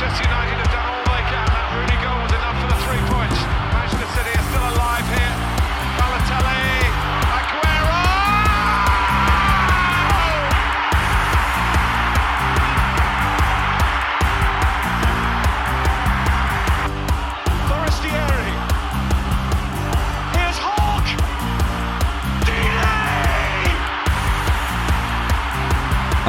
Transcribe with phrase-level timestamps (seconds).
[0.00, 0.67] Manchester United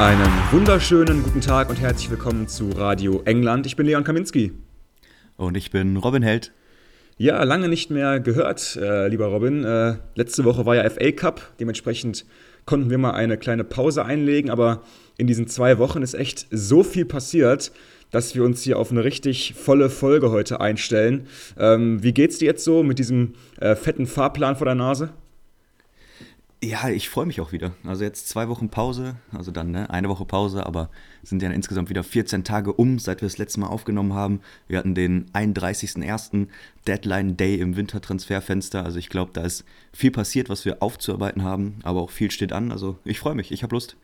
[0.00, 3.66] Einen wunderschönen guten Tag und herzlich willkommen zu Radio England.
[3.66, 4.50] Ich bin Leon Kaminski.
[5.36, 6.52] Und ich bin Robin Held.
[7.18, 9.62] Ja, lange nicht mehr gehört, äh, lieber Robin.
[9.62, 12.24] Äh, letzte Woche war ja FA Cup, dementsprechend
[12.64, 14.84] konnten wir mal eine kleine Pause einlegen, aber
[15.18, 17.70] in diesen zwei Wochen ist echt so viel passiert,
[18.10, 21.26] dass wir uns hier auf eine richtig volle Folge heute einstellen.
[21.58, 25.10] Ähm, wie geht's dir jetzt so mit diesem äh, fetten Fahrplan vor der Nase?
[26.62, 27.72] Ja, ich freue mich auch wieder.
[27.84, 30.90] Also jetzt zwei Wochen Pause, also dann ne, eine Woche Pause, aber
[31.22, 34.40] sind ja insgesamt wieder 14 Tage um, seit wir das letzte Mal aufgenommen haben.
[34.68, 36.48] Wir hatten den 31.01.
[36.86, 38.84] Deadline Day im Wintertransferfenster.
[38.84, 42.52] Also ich glaube, da ist viel passiert, was wir aufzuarbeiten haben, aber auch viel steht
[42.52, 42.72] an.
[42.72, 43.96] Also ich freue mich, ich habe Lust.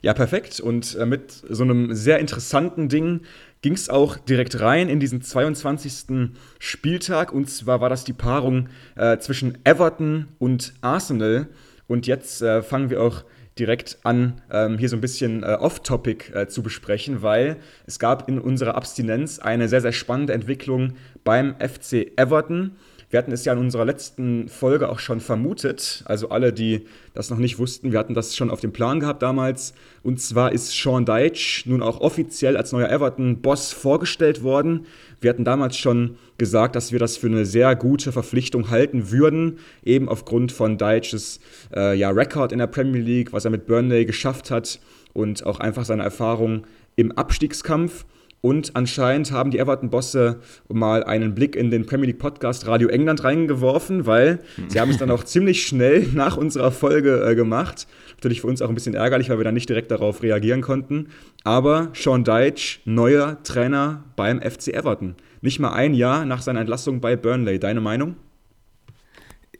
[0.00, 0.58] Ja, perfekt.
[0.58, 3.20] Und äh, mit so einem sehr interessanten Ding
[3.62, 6.30] ging es auch direkt rein in diesen 22.
[6.58, 7.32] Spieltag.
[7.32, 11.48] Und zwar war das die Paarung äh, zwischen Everton und Arsenal.
[11.88, 13.24] Und jetzt äh, fangen wir auch
[13.58, 18.28] direkt an, ähm, hier so ein bisschen äh, off-topic äh, zu besprechen, weil es gab
[18.28, 20.92] in unserer Abstinenz eine sehr, sehr spannende Entwicklung
[21.24, 22.76] beim FC Everton.
[23.10, 27.30] Wir hatten es ja in unserer letzten Folge auch schon vermutet, also alle, die das
[27.30, 29.72] noch nicht wussten, wir hatten das schon auf dem Plan gehabt damals.
[30.02, 34.84] Und zwar ist Sean Deitch nun auch offiziell als neuer Everton-Boss vorgestellt worden.
[35.22, 39.58] Wir hatten damals schon gesagt, dass wir das für eine sehr gute Verpflichtung halten würden,
[39.82, 41.40] eben aufgrund von Deitches
[41.74, 44.80] äh, ja, Rekord in der Premier League, was er mit Burnley geschafft hat
[45.14, 48.04] und auch einfach seine Erfahrung im Abstiegskampf.
[48.40, 53.24] Und anscheinend haben die Everton-Bosse mal einen Blick in den Premier League Podcast Radio England
[53.24, 57.88] reingeworfen, weil sie haben es dann auch ziemlich schnell nach unserer Folge äh, gemacht.
[58.16, 61.08] Natürlich für uns auch ein bisschen ärgerlich, weil wir dann nicht direkt darauf reagieren konnten.
[61.42, 65.16] Aber Sean Deitch, neuer Trainer beim FC Everton.
[65.40, 67.58] Nicht mal ein Jahr nach seiner Entlassung bei Burnley.
[67.58, 68.16] Deine Meinung?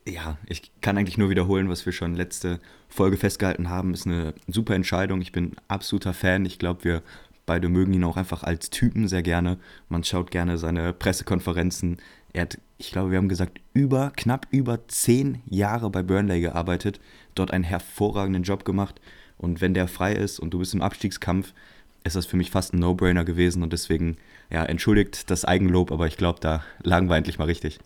[0.07, 3.93] Ja, ich kann eigentlich nur wiederholen, was wir schon letzte Folge festgehalten haben.
[3.93, 5.21] Ist eine super Entscheidung.
[5.21, 6.45] Ich bin absoluter Fan.
[6.45, 7.03] Ich glaube, wir
[7.49, 9.57] beide mögen ihn auch einfach als Typen sehr gerne.
[9.89, 11.97] Man schaut gerne seine Pressekonferenzen.
[12.31, 16.99] Er hat, ich glaube, wir haben gesagt, über, knapp über zehn Jahre bei Burnley gearbeitet,
[17.33, 19.01] dort einen hervorragenden Job gemacht.
[19.39, 21.53] Und wenn der frei ist und du bist im Abstiegskampf,
[22.03, 23.63] ist das für mich fast ein No-Brainer gewesen.
[23.63, 24.17] Und deswegen,
[24.51, 27.79] ja, entschuldigt das Eigenlob, aber ich glaube, da lagen wir endlich mal richtig.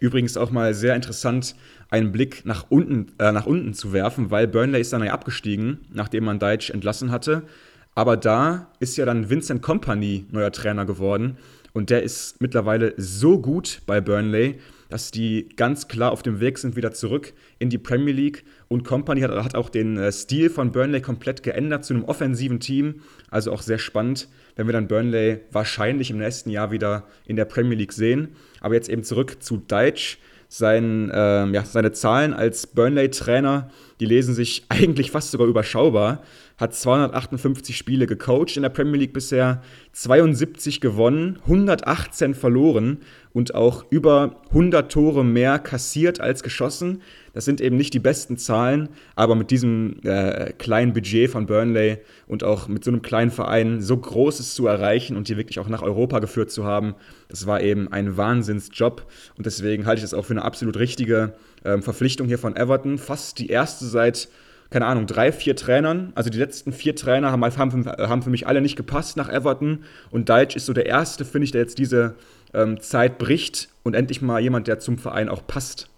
[0.00, 1.54] Übrigens auch mal sehr interessant,
[1.90, 5.86] einen Blick nach unten, äh, nach unten zu werfen, weil Burnley ist dann ja abgestiegen,
[5.92, 7.44] nachdem man Deitch entlassen hatte.
[7.94, 11.38] Aber da ist ja dann Vincent Company neuer Trainer geworden.
[11.72, 14.60] Und der ist mittlerweile so gut bei Burnley,
[14.90, 18.44] dass die ganz klar auf dem Weg sind wieder zurück in die Premier League.
[18.68, 22.60] Und Company hat, hat auch den äh, Stil von Burnley komplett geändert zu einem offensiven
[22.60, 23.00] Team.
[23.28, 27.44] Also auch sehr spannend, wenn wir dann Burnley wahrscheinlich im nächsten Jahr wieder in der
[27.44, 28.36] Premier League sehen.
[28.60, 30.18] Aber jetzt eben zurück zu Deitch.
[30.48, 36.22] Sein, ähm, ja, seine Zahlen als Burnley-Trainer, die lesen sich eigentlich fast sogar überschaubar.
[36.56, 42.98] Hat 258 Spiele gecoacht in der Premier League bisher, 72 gewonnen, 118 verloren
[43.32, 47.02] und auch über 100 Tore mehr kassiert als geschossen.
[47.32, 51.98] Das sind eben nicht die besten Zahlen, aber mit diesem äh, kleinen Budget von Burnley
[52.28, 55.68] und auch mit so einem kleinen Verein so Großes zu erreichen und die wirklich auch
[55.68, 56.94] nach Europa geführt zu haben,
[57.28, 59.04] das war eben ein Wahnsinnsjob.
[59.36, 61.34] Und deswegen halte ich das auch für eine absolut richtige
[61.64, 62.98] ähm, Verpflichtung hier von Everton.
[62.98, 64.28] Fast die erste seit
[64.70, 66.12] keine Ahnung, drei, vier Trainern.
[66.14, 69.84] Also die letzten vier Trainer haben, haben, haben für mich alle nicht gepasst nach Everton.
[70.10, 72.16] Und Deitch ist so der erste, finde ich, der jetzt diese
[72.52, 75.88] ähm, Zeit bricht und endlich mal jemand, der zum Verein auch passt.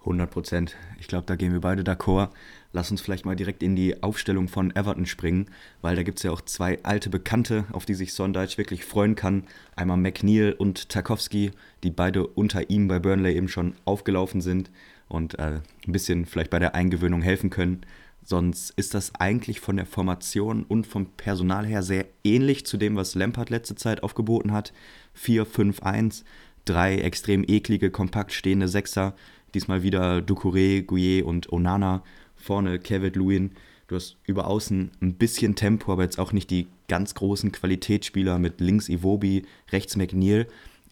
[0.00, 0.76] 100 Prozent.
[0.98, 2.30] Ich glaube, da gehen wir beide d'accord.
[2.72, 5.46] Lass uns vielleicht mal direkt in die Aufstellung von Everton springen,
[5.82, 9.16] weil da gibt es ja auch zwei alte Bekannte, auf die sich Sondage wirklich freuen
[9.16, 9.44] kann.
[9.76, 11.50] Einmal McNeil und Tarkowski,
[11.82, 14.70] die beide unter ihm bei Burnley eben schon aufgelaufen sind
[15.10, 17.82] und äh, ein bisschen vielleicht bei der Eingewöhnung helfen können.
[18.22, 22.96] Sonst ist das eigentlich von der Formation und vom Personal her sehr ähnlich zu dem,
[22.96, 24.72] was Lampard letzte Zeit aufgeboten hat.
[25.18, 26.22] 4-5-1,
[26.64, 29.14] drei extrem eklige, kompakt stehende Sechser.
[29.54, 32.04] Diesmal wieder Ducouré, Gouillet und Onana.
[32.36, 33.50] Vorne Kevin Lewin.
[33.88, 38.38] Du hast über außen ein bisschen Tempo, aber jetzt auch nicht die ganz großen Qualitätsspieler
[38.38, 40.46] mit links Iwobi, rechts McNeil.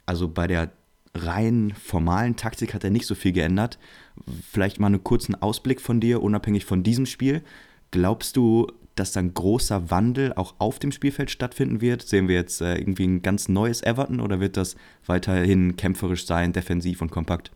[0.06, 0.73] Also bei der
[1.26, 3.79] rein formalen Taktik hat er nicht so viel geändert.
[4.50, 7.43] Vielleicht mal einen kurzen Ausblick von dir, unabhängig von diesem Spiel.
[7.91, 12.03] Glaubst du, dass da ein großer Wandel auch auf dem Spielfeld stattfinden wird?
[12.03, 14.76] Sehen wir jetzt äh, irgendwie ein ganz neues Everton oder wird das
[15.06, 17.53] weiterhin kämpferisch sein, defensiv und kompakt?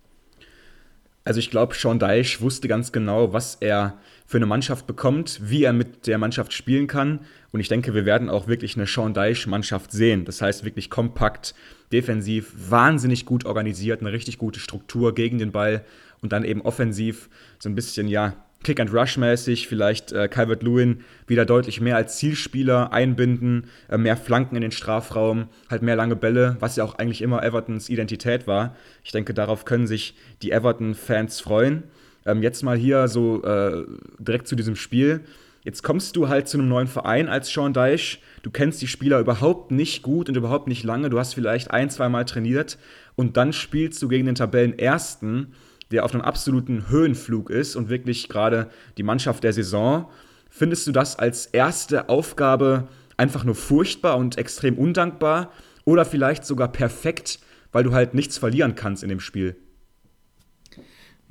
[1.24, 5.64] Also ich glaube, Sean Dyche wusste ganz genau, was er für eine Mannschaft bekommt, wie
[5.64, 7.20] er mit der Mannschaft spielen kann.
[7.52, 10.24] Und ich denke, wir werden auch wirklich eine Sean Dyche-Mannschaft sehen.
[10.24, 11.54] Das heißt wirklich kompakt,
[11.92, 15.84] defensiv, wahnsinnig gut organisiert, eine richtig gute Struktur gegen den Ball
[16.22, 17.28] und dann eben offensiv
[17.58, 23.98] so ein bisschen, ja, Kick-and-Rush-mäßig, vielleicht äh, Calvert-Lewin wieder deutlich mehr als Zielspieler einbinden, äh,
[23.98, 27.88] mehr Flanken in den Strafraum, halt mehr lange Bälle, was ja auch eigentlich immer Evertons
[27.88, 28.76] Identität war.
[29.04, 31.84] Ich denke, darauf können sich die Everton-Fans freuen.
[32.24, 33.84] Ähm, jetzt mal hier so äh,
[34.18, 35.20] direkt zu diesem Spiel.
[35.64, 38.20] Jetzt kommst du halt zu einem neuen Verein als Sean Deich.
[38.42, 41.08] Du kennst die Spieler überhaupt nicht gut und überhaupt nicht lange.
[41.08, 42.78] Du hast vielleicht ein, zwei Mal trainiert
[43.14, 45.54] und dann spielst du gegen den Tabellenersten
[45.92, 50.10] der auf einem absoluten Höhenflug ist und wirklich gerade die Mannschaft der Saison.
[50.50, 55.52] Findest du das als erste Aufgabe einfach nur furchtbar und extrem undankbar
[55.84, 57.38] oder vielleicht sogar perfekt,
[57.70, 59.56] weil du halt nichts verlieren kannst in dem Spiel?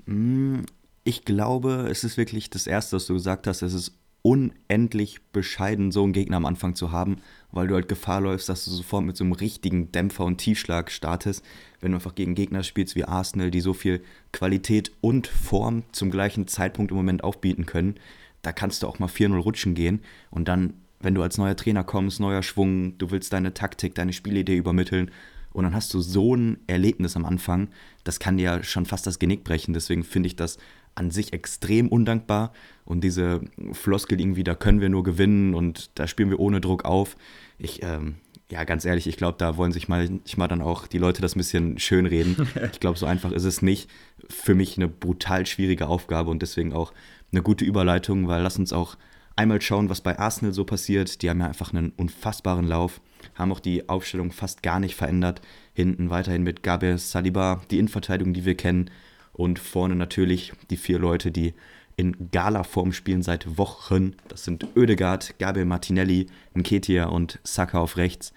[0.05, 0.61] Mm,
[1.03, 3.61] ich glaube, es ist wirklich das Erste, was du gesagt hast.
[3.61, 7.17] Es ist unendlich bescheiden, so einen Gegner am Anfang zu haben,
[7.51, 10.91] weil du halt Gefahr läufst, dass du sofort mit so einem richtigen Dämpfer und Tiefschlag
[10.91, 11.43] startest,
[11.79, 16.11] wenn du einfach gegen Gegner spielst wie Arsenal, die so viel Qualität und Form zum
[16.11, 17.95] gleichen Zeitpunkt im Moment aufbieten können.
[18.43, 21.83] Da kannst du auch mal 4-0 rutschen gehen und dann, wenn du als neuer Trainer
[21.83, 25.09] kommst, neuer Schwung, du willst deine Taktik, deine Spielidee übermitteln
[25.53, 27.69] und dann hast du so ein Erlebnis am Anfang,
[28.03, 29.73] das kann dir ja schon fast das Genick brechen.
[29.73, 30.57] Deswegen finde ich das
[30.95, 32.53] an sich extrem undankbar.
[32.85, 33.41] Und diese
[33.71, 37.15] Floskel irgendwie, da können wir nur gewinnen und da spielen wir ohne Druck auf.
[37.57, 38.15] Ich, ähm,
[38.49, 41.39] ja, ganz ehrlich, ich glaube, da wollen sich manchmal dann auch die Leute das ein
[41.39, 42.35] bisschen schönreden.
[42.71, 43.89] ich glaube, so einfach ist es nicht.
[44.29, 46.93] Für mich eine brutal schwierige Aufgabe und deswegen auch
[47.31, 48.97] eine gute Überleitung, weil lass uns auch
[49.35, 51.21] einmal schauen, was bei Arsenal so passiert.
[51.21, 53.01] Die haben ja einfach einen unfassbaren Lauf,
[53.35, 55.41] haben auch die Aufstellung fast gar nicht verändert.
[55.73, 58.91] Hinten weiterhin mit Gabriel Saliba, die Innenverteidigung, die wir kennen,
[59.33, 61.53] und vorne natürlich die vier Leute, die
[61.95, 64.15] in Gala-Form spielen seit Wochen.
[64.27, 68.33] Das sind Oedegaard, Gabriel Martinelli, Nketia und Saka auf rechts.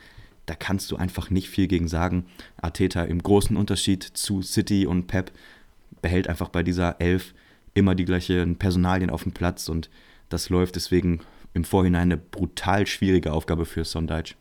[0.47, 2.27] Da kannst du einfach nicht viel gegen sagen.
[2.61, 5.33] Arteta im großen Unterschied zu City und Pep
[6.03, 7.35] behält einfach bei dieser Elf
[7.73, 9.89] immer die gleichen Personalien auf dem Platz und
[10.29, 11.21] das läuft deswegen
[11.55, 14.35] im Vorhinein eine brutal schwierige Aufgabe für Sondage.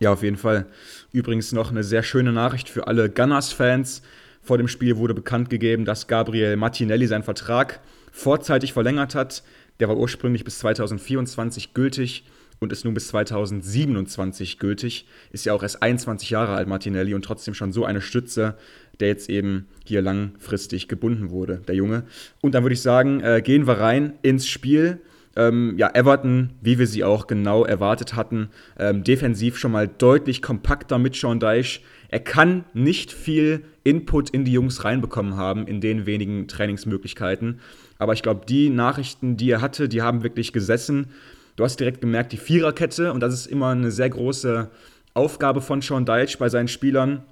[0.00, 0.66] Ja, auf jeden Fall.
[1.12, 4.02] Übrigens noch eine sehr schöne Nachricht für alle Gunners-Fans.
[4.48, 7.80] Vor dem Spiel wurde bekannt gegeben, dass Gabriel Martinelli seinen Vertrag
[8.10, 9.42] vorzeitig verlängert hat.
[9.78, 12.24] Der war ursprünglich bis 2024 gültig
[12.58, 15.06] und ist nun bis 2027 gültig.
[15.32, 18.56] Ist ja auch erst 21 Jahre alt, Martinelli, und trotzdem schon so eine Stütze,
[19.00, 22.04] der jetzt eben hier langfristig gebunden wurde, der Junge.
[22.40, 24.98] Und dann würde ich sagen, äh, gehen wir rein ins Spiel.
[25.36, 28.48] Ähm, ja, Everton, wie wir sie auch genau erwartet hatten,
[28.78, 34.44] ähm, defensiv schon mal deutlich kompakter mit Sean Deich er kann nicht viel Input in
[34.44, 37.60] die Jungs reinbekommen haben in den wenigen Trainingsmöglichkeiten.
[37.98, 41.08] Aber ich glaube, die Nachrichten, die er hatte, die haben wirklich gesessen.
[41.56, 44.70] Du hast direkt gemerkt, die Viererkette, und das ist immer eine sehr große
[45.12, 47.24] Aufgabe von Sean Deitch bei seinen Spielern.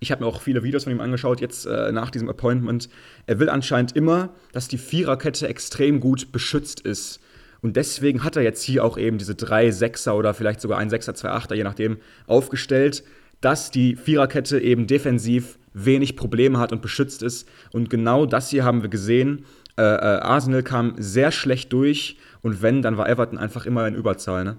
[0.00, 2.88] Ich habe mir auch viele Videos von ihm angeschaut, jetzt äh, nach diesem Appointment.
[3.26, 7.20] Er will anscheinend immer, dass die Viererkette extrem gut beschützt ist.
[7.60, 10.90] Und deswegen hat er jetzt hier auch eben diese drei Sechser oder vielleicht sogar ein
[10.90, 13.02] Sechser, zwei Achter, je nachdem, aufgestellt
[13.40, 17.48] dass die Viererkette eben defensiv wenig Probleme hat und beschützt ist.
[17.72, 19.44] Und genau das hier haben wir gesehen.
[19.76, 23.94] Äh, äh, Arsenal kam sehr schlecht durch und wenn, dann war Everton einfach immer in
[23.94, 24.44] Überzahl.
[24.44, 24.56] Ne?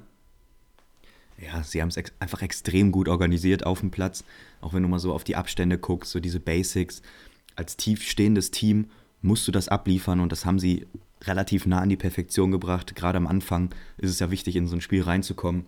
[1.41, 4.23] Ja, sie haben es ex einfach extrem gut organisiert auf dem Platz.
[4.61, 7.01] Auch wenn du mal so auf die Abstände guckst, so diese Basics.
[7.55, 8.89] Als tiefstehendes Team
[9.21, 10.85] musst du das abliefern und das haben sie
[11.23, 12.95] relativ nah an die Perfektion gebracht.
[12.95, 15.65] Gerade am Anfang ist es ja wichtig, in so ein Spiel reinzukommen.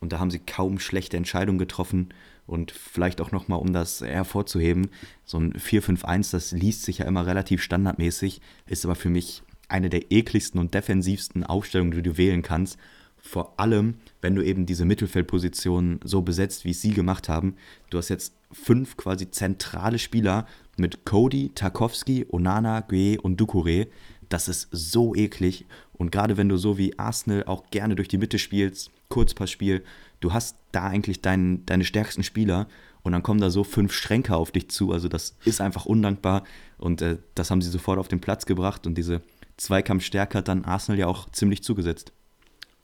[0.00, 2.08] Und da haben sie kaum schlechte Entscheidungen getroffen.
[2.46, 4.90] Und vielleicht auch nochmal, um das hervorzuheben,
[5.24, 9.88] so ein 4-5-1, das liest sich ja immer relativ standardmäßig, ist aber für mich eine
[9.88, 12.78] der ekligsten und defensivsten Aufstellungen, die du wählen kannst.
[13.24, 17.54] Vor allem, wenn du eben diese Mittelfeldposition so besetzt, wie es sie gemacht haben.
[17.88, 23.86] Du hast jetzt fünf quasi zentrale Spieler mit Cody, Tarkovsky, Onana, Gue und Ducouré.
[24.28, 25.66] Das ist so eklig.
[25.92, 29.84] Und gerade wenn du so wie Arsenal auch gerne durch die Mitte spielst, Kurzpassspiel,
[30.18, 32.66] du hast da eigentlich dein, deine stärksten Spieler
[33.04, 34.92] und dann kommen da so fünf Schränke auf dich zu.
[34.92, 36.42] Also das ist einfach undankbar
[36.76, 39.22] und äh, das haben sie sofort auf den Platz gebracht und diese
[39.58, 42.12] Zweikampfstärke hat dann Arsenal ja auch ziemlich zugesetzt.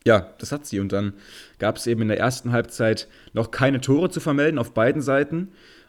[0.09, 0.81] Ja, das hat sie.
[0.81, 1.13] Und dann
[1.59, 5.49] gab es eben in der ersten Halbzeit noch keine Tore zu vermelden auf beiden Seiten.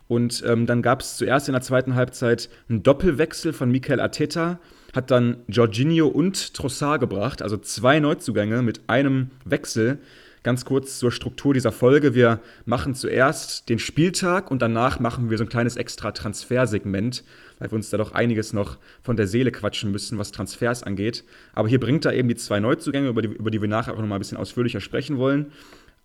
[0.09, 4.59] Und ähm, dann gab es zuerst in der zweiten Halbzeit einen Doppelwechsel von Mikel Arteta
[4.93, 9.99] hat dann Jorginho und Trossard gebracht, also zwei Neuzugänge mit einem Wechsel.
[10.41, 12.15] Ganz kurz zur Struktur dieser Folge.
[12.15, 17.25] Wir machen zuerst den Spieltag und danach machen wir so ein kleines extra Transfersegment,
[17.59, 21.25] weil wir uns da doch einiges noch von der Seele quatschen müssen, was Transfers angeht.
[21.53, 23.99] Aber hier bringt er eben die zwei Neuzugänge, über die, über die wir nachher auch
[23.99, 25.51] noch mal ein bisschen ausführlicher sprechen wollen.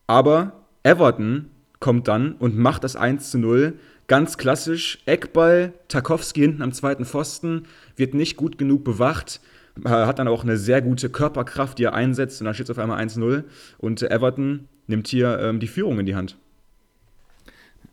[0.08, 3.74] Aber Everton kommt dann und macht das 1 zu 0.
[4.08, 9.40] Ganz klassisch, Eckball, Tarkowski hinten am zweiten Pfosten, wird nicht gut genug bewacht
[9.84, 12.78] hat dann auch eine sehr gute Körperkraft, die er einsetzt und dann steht es auf
[12.78, 13.44] einmal 1-0
[13.78, 16.36] und Everton nimmt hier ähm, die Führung in die Hand.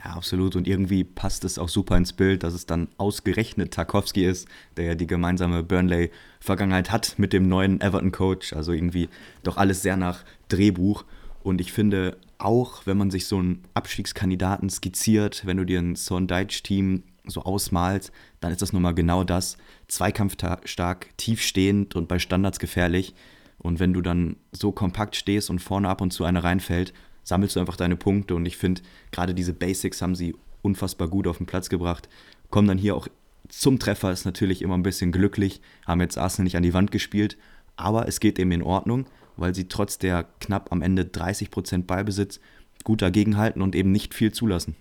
[0.03, 0.55] Ja, absolut.
[0.55, 4.85] Und irgendwie passt es auch super ins Bild, dass es dann ausgerechnet Tarkowski ist, der
[4.85, 8.53] ja die gemeinsame Burnley-Vergangenheit hat mit dem neuen Everton-Coach.
[8.53, 9.09] Also irgendwie
[9.43, 11.05] doch alles sehr nach Drehbuch.
[11.43, 15.95] Und ich finde auch, wenn man sich so einen Abstiegskandidaten skizziert, wenn du dir ein
[15.95, 19.57] Sondage-Team so ausmalst, dann ist das nun mal genau das.
[19.87, 23.13] Zweikampfstark, tiefstehend und bei Standards gefährlich.
[23.57, 27.55] Und wenn du dann so kompakt stehst und vorne ab und zu eine reinfällt, sammelst
[27.55, 28.35] du einfach deine Punkte.
[28.35, 32.09] Und ich finde, gerade diese Basics haben sie unfassbar gut auf den Platz gebracht.
[32.49, 33.07] Kommen dann hier auch
[33.49, 35.61] zum Treffer, ist natürlich immer ein bisschen glücklich.
[35.85, 37.37] Haben jetzt Arsenal nicht an die Wand gespielt.
[37.75, 39.05] Aber es geht eben in Ordnung,
[39.37, 42.39] weil sie trotz der knapp am Ende 30% Ballbesitz
[42.83, 44.75] gut dagegenhalten und eben nicht viel zulassen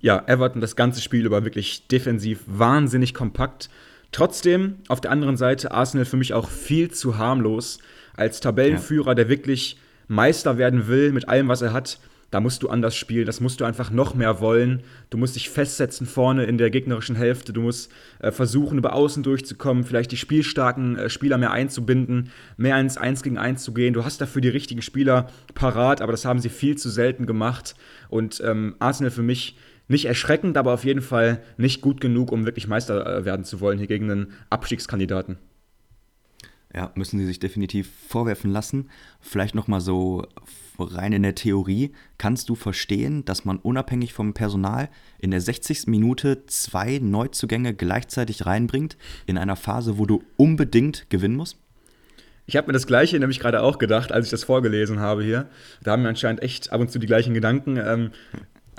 [0.00, 3.68] ja, Everton das ganze Spiel über wirklich defensiv wahnsinnig kompakt.
[4.12, 7.78] Trotzdem auf der anderen Seite Arsenal für mich auch viel zu harmlos.
[8.16, 9.78] Als Tabellenführer, der wirklich
[10.08, 11.98] Meister werden will mit allem, was er hat,
[12.30, 14.82] da musst du anders spielen, das musst du einfach noch mehr wollen.
[15.08, 19.22] Du musst dich festsetzen vorne in der gegnerischen Hälfte, du musst äh, versuchen, über Außen
[19.22, 23.94] durchzukommen, vielleicht die spielstarken äh, Spieler mehr einzubinden, mehr ins 1 gegen 1 zu gehen.
[23.94, 27.74] Du hast dafür die richtigen Spieler parat, aber das haben sie viel zu selten gemacht.
[28.10, 29.56] Und ähm, Arsenal für mich
[29.88, 33.60] nicht erschreckend, aber auf jeden Fall nicht gut genug, um wirklich Meister äh, werden zu
[33.60, 35.38] wollen hier gegen einen Abstiegskandidaten.
[36.74, 38.90] Ja, müssen sie sich definitiv vorwerfen lassen.
[39.20, 40.26] Vielleicht nochmal so
[40.78, 41.92] rein in der Theorie.
[42.18, 45.86] Kannst du verstehen, dass man unabhängig vom Personal in der 60.
[45.86, 51.56] Minute zwei Neuzugänge gleichzeitig reinbringt, in einer Phase, wo du unbedingt gewinnen musst?
[52.46, 55.48] Ich habe mir das Gleiche nämlich gerade auch gedacht, als ich das vorgelesen habe hier.
[55.82, 57.76] Da haben wir anscheinend echt ab und zu die gleichen Gedanken.
[57.76, 58.10] Ähm,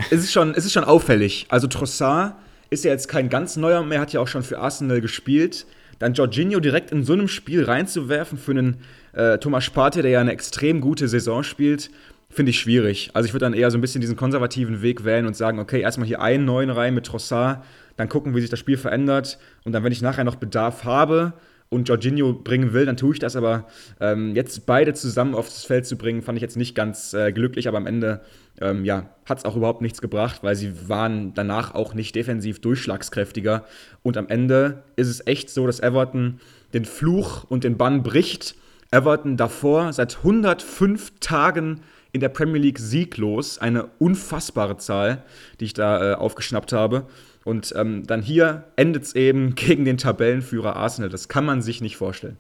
[0.10, 1.46] es, ist schon, es ist schon auffällig.
[1.50, 2.36] Also Trossard
[2.70, 5.66] ist ja jetzt kein ganz neuer mehr, hat ja auch schon für Arsenal gespielt.
[6.00, 8.78] Dann Jorginho direkt in so einem Spiel reinzuwerfen für einen
[9.14, 11.90] äh, Thomas Sparte, der ja eine extrem gute Saison spielt,
[12.30, 13.10] finde ich schwierig.
[13.14, 15.82] Also ich würde dann eher so ein bisschen diesen konservativen Weg wählen und sagen, okay,
[15.82, 17.64] erstmal hier einen neuen rein mit Trossard,
[17.98, 19.40] dann gucken, wie sich das Spiel verändert.
[19.66, 21.34] Und dann, wenn ich nachher noch Bedarf habe,
[21.70, 23.36] und Jorginho bringen will, dann tue ich das.
[23.36, 23.68] Aber
[24.00, 27.68] ähm, jetzt beide zusammen aufs Feld zu bringen, fand ich jetzt nicht ganz äh, glücklich.
[27.68, 28.22] Aber am Ende
[28.60, 32.60] ähm, ja, hat es auch überhaupt nichts gebracht, weil sie waren danach auch nicht defensiv
[32.60, 33.66] durchschlagskräftiger.
[34.02, 36.40] Und am Ende ist es echt so, dass Everton
[36.74, 38.56] den Fluch und den Bann bricht.
[38.92, 43.60] Everton davor seit 105 Tagen in der Premier League sieglos.
[43.60, 45.24] Eine unfassbare Zahl,
[45.60, 47.06] die ich da äh, aufgeschnappt habe.
[47.44, 51.10] Und ähm, dann hier endet es eben gegen den Tabellenführer Arsenal.
[51.10, 52.38] Das kann man sich nicht vorstellen.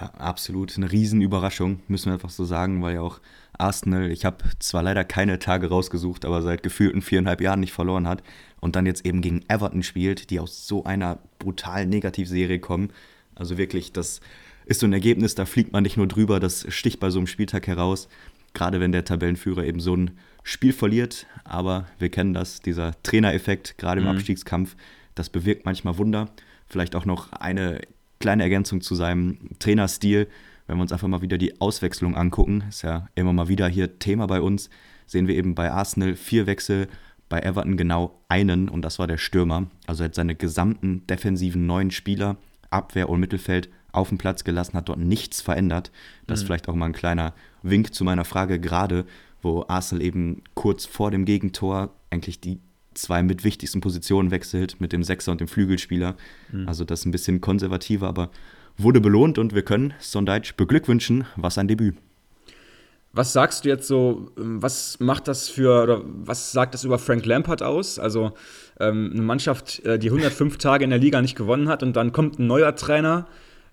[0.00, 0.76] Ja, absolut.
[0.76, 3.20] Eine Riesenüberraschung, müssen wir einfach so sagen, weil ja auch
[3.58, 8.08] Arsenal, ich habe zwar leider keine Tage rausgesucht, aber seit gefühlten viereinhalb Jahren nicht verloren
[8.08, 8.22] hat
[8.60, 12.90] und dann jetzt eben gegen Everton spielt, die aus so einer brutalen Negativserie kommen.
[13.34, 14.20] Also wirklich, das
[14.64, 17.26] ist so ein Ergebnis, da fliegt man nicht nur drüber, das sticht bei so einem
[17.26, 18.08] Spieltag heraus.
[18.54, 20.12] Gerade wenn der Tabellenführer eben so ein
[20.50, 24.16] Spiel verliert, aber wir kennen das, dieser Trainereffekt, gerade im mhm.
[24.16, 24.74] Abstiegskampf,
[25.14, 26.28] das bewirkt manchmal Wunder.
[26.66, 27.80] Vielleicht auch noch eine
[28.18, 30.26] kleine Ergänzung zu seinem Trainerstil.
[30.66, 34.00] Wenn wir uns einfach mal wieder die Auswechslung angucken, ist ja immer mal wieder hier
[34.00, 34.70] Thema bei uns,
[35.06, 36.88] sehen wir eben bei Arsenal vier Wechsel,
[37.28, 39.68] bei Everton genau einen und das war der Stürmer.
[39.86, 42.38] Also er hat seine gesamten defensiven neuen Spieler,
[42.70, 45.92] Abwehr und Mittelfeld auf den Platz gelassen, hat dort nichts verändert.
[46.26, 46.42] Das mhm.
[46.42, 49.04] ist vielleicht auch mal ein kleiner Wink zu meiner Frage gerade,
[49.42, 52.58] wo Arsenal eben kurz vor dem Gegentor eigentlich die
[52.94, 56.16] zwei mit wichtigsten Positionen wechselt, mit dem Sechser und dem Flügelspieler.
[56.52, 56.68] Mhm.
[56.68, 58.30] Also das ist ein bisschen konservativer, aber
[58.76, 61.24] wurde belohnt und wir können Sondage beglückwünschen.
[61.36, 61.96] Was ein Debüt.
[63.12, 66.98] Was sagst du jetzt so, ähm, was macht das für, oder was sagt das über
[66.98, 67.98] Frank Lampard aus?
[67.98, 68.32] Also
[68.78, 72.12] ähm, eine Mannschaft, äh, die 105 Tage in der Liga nicht gewonnen hat und dann
[72.12, 73.26] kommt ein neuer Trainer,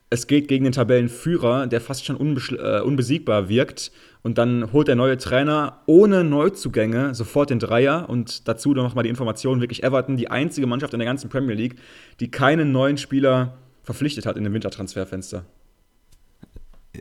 [0.10, 3.92] es geht gegen den Tabellenführer, der fast schon äh, unbesiegbar wirkt.
[4.28, 9.04] Und dann holt der neue Trainer ohne Neuzugänge sofort den Dreier und dazu noch mal
[9.04, 11.78] die Information, wirklich Everton, die einzige Mannschaft in der ganzen Premier League,
[12.20, 15.46] die keinen neuen Spieler verpflichtet hat in dem Wintertransferfenster.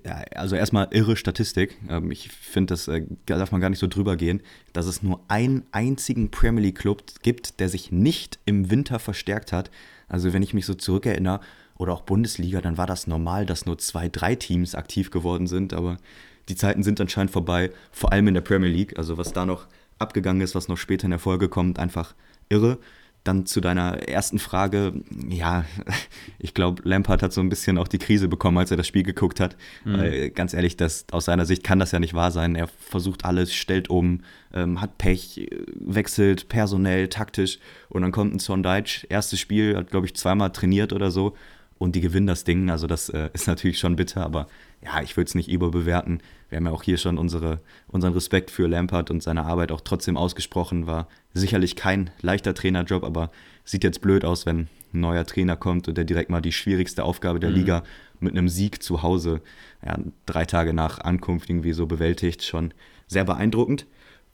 [0.04, 1.76] Ja, also erstmal irre Statistik.
[1.88, 4.40] Ähm, ich finde, das äh, da darf man gar nicht so drüber gehen,
[4.73, 9.50] dass es nur einen einzigen Premier League Club gibt, der sich nicht im Winter verstärkt
[9.50, 9.73] hat.
[10.06, 11.40] Also wenn ich mich so zurückerinnere,
[11.78, 15.75] oder auch Bundesliga, dann war das normal, dass nur zwei, drei Teams aktiv geworden sind.
[15.75, 15.99] Aber
[16.48, 18.98] die Zeiten sind anscheinend vorbei, vor allem in der Premier League.
[18.98, 19.66] Also was da noch
[19.98, 22.14] abgegangen ist, was noch später in der Folge kommt, einfach
[22.48, 22.78] irre.
[23.24, 24.92] Dann zu deiner ersten Frage,
[25.28, 25.64] ja,
[26.38, 29.02] ich glaube, Lampard hat so ein bisschen auch die Krise bekommen, als er das Spiel
[29.02, 29.56] geguckt hat.
[29.84, 29.98] Mhm.
[29.98, 32.54] Weil, ganz ehrlich, das, aus seiner Sicht kann das ja nicht wahr sein.
[32.54, 34.20] Er versucht alles, stellt um,
[34.54, 40.06] ähm, hat Pech, wechselt personell, taktisch und dann kommt ein Sondage, erstes Spiel, hat glaube
[40.06, 41.34] ich zweimal trainiert oder so
[41.78, 42.71] und die gewinnen das Ding.
[42.71, 44.47] Also das äh, ist natürlich schon bitter, aber
[44.85, 46.23] ja, ich würde es nicht überbewerten.
[46.49, 49.80] Wir haben ja auch hier schon unsere, unseren Respekt für Lampard und seine Arbeit auch
[49.80, 50.87] trotzdem ausgesprochen.
[50.87, 53.30] War sicherlich kein leichter Trainerjob, aber
[53.64, 57.04] sieht jetzt blöd aus, wenn ein neuer Trainer kommt und der direkt mal die schwierigste
[57.04, 57.56] Aufgabe der mhm.
[57.56, 57.83] Liga
[58.21, 59.42] mit einem Sieg zu Hause,
[59.85, 62.42] ja, drei Tage nach Ankunft irgendwie so bewältigt.
[62.42, 62.73] Schon
[63.06, 63.87] sehr beeindruckend.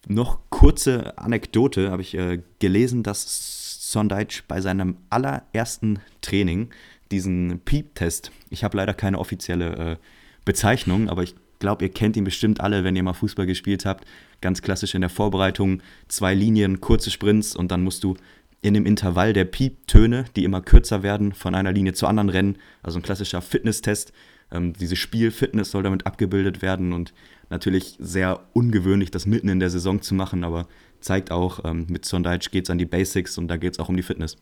[0.07, 6.71] Noch kurze Anekdote habe ich äh, gelesen, dass Sondage bei seinem allerersten Training
[7.12, 9.97] diesen Piep-Test, ich habe leider keine offizielle äh,
[10.45, 14.04] Bezeichnung, aber ich glaube, ihr kennt ihn bestimmt alle, wenn ihr mal Fußball gespielt habt.
[14.40, 18.16] Ganz klassisch in der Vorbereitung, zwei Linien, kurze Sprints und dann musst du
[18.62, 22.59] in dem Intervall der Pieptöne, die immer kürzer werden, von einer Linie zur anderen rennen.
[22.83, 24.12] Also ein klassischer Fitnesstest.
[24.50, 27.12] Ähm, diese Spielfitness soll damit abgebildet werden und
[27.50, 30.66] natürlich sehr ungewöhnlich, das mitten in der Saison zu machen, aber
[31.00, 33.88] zeigt auch, ähm, mit Sondage geht es an die Basics und da geht es auch
[33.88, 34.37] um die Fitness.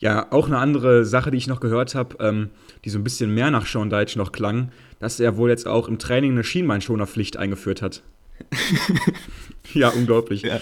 [0.00, 2.50] Ja, auch eine andere Sache, die ich noch gehört habe, ähm,
[2.84, 5.88] die so ein bisschen mehr nach Sean Deitch noch klang, dass er wohl jetzt auch
[5.88, 8.02] im Training eine Schienbeinschonerpflicht eingeführt hat.
[9.74, 10.42] ja, unglaublich.
[10.42, 10.60] Ja.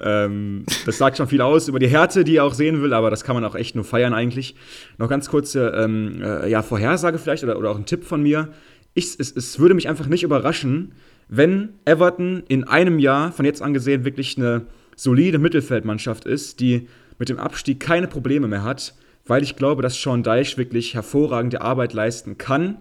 [0.00, 3.10] Ähm, das sagt schon viel aus über die Härte, die er auch sehen will, aber
[3.10, 4.54] das kann man auch echt nur feiern eigentlich.
[4.96, 8.48] Noch ganz kurze ähm, äh, ja, Vorhersage vielleicht oder, oder auch ein Tipp von mir.
[8.94, 10.92] Ich, es, es würde mich einfach nicht überraschen,
[11.28, 16.88] wenn Everton in einem Jahr von jetzt an gesehen wirklich eine solide Mittelfeldmannschaft ist, die
[17.18, 18.94] mit dem Abstieg keine Probleme mehr hat,
[19.26, 22.78] weil ich glaube, dass Sean Deich wirklich hervorragende Arbeit leisten kann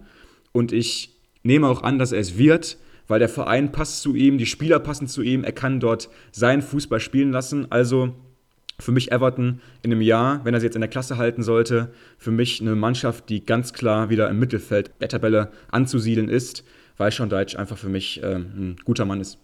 [0.52, 2.78] und ich nehme auch an, dass er es wird,
[3.08, 6.62] weil der Verein passt zu ihm, die Spieler passen zu ihm, er kann dort seinen
[6.62, 7.72] Fußball spielen lassen.
[7.72, 8.14] Also
[8.80, 11.92] für mich Everton in einem Jahr, wenn er sie jetzt in der Klasse halten sollte,
[12.18, 16.64] für mich eine Mannschaft, die ganz klar wieder im Mittelfeld der Tabelle anzusiedeln ist,
[16.98, 19.40] weil Sean Deitch einfach für mich äh, ein guter Mann ist.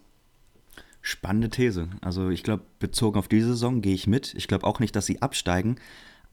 [1.06, 1.90] Spannende These.
[2.00, 4.34] Also ich glaube, bezogen auf diese Saison gehe ich mit.
[4.36, 5.76] Ich glaube auch nicht, dass sie absteigen.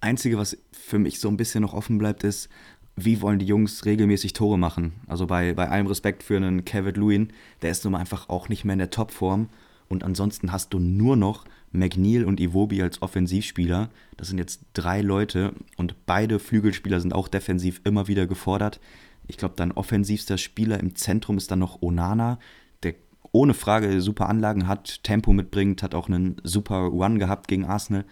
[0.00, 2.48] Einzige, was für mich so ein bisschen noch offen bleibt, ist,
[2.94, 4.92] wie wollen die Jungs regelmäßig Tore machen?
[5.08, 8.48] Also bei, bei allem Respekt für einen Kevin Lewin, der ist nun mal einfach auch
[8.48, 9.48] nicht mehr in der Topform.
[9.88, 13.90] Und ansonsten hast du nur noch McNeil und Iwobi als Offensivspieler.
[14.16, 18.78] Das sind jetzt drei Leute und beide Flügelspieler sind auch defensiv immer wieder gefordert.
[19.26, 22.38] Ich glaube, dein offensivster Spieler im Zentrum ist dann noch Onana,
[23.32, 28.04] ohne Frage super Anlagen hat, Tempo mitbringt, hat auch einen super Run gehabt gegen Arsenal.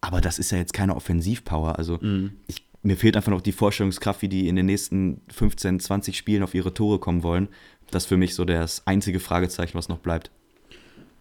[0.00, 1.78] Aber das ist ja jetzt keine Offensivpower.
[1.78, 2.32] Also mhm.
[2.46, 6.42] ich, mir fehlt einfach noch die Vorstellungskraft, wie die in den nächsten 15, 20 Spielen
[6.42, 7.48] auf ihre Tore kommen wollen.
[7.90, 10.30] Das ist für mich so das einzige Fragezeichen, was noch bleibt.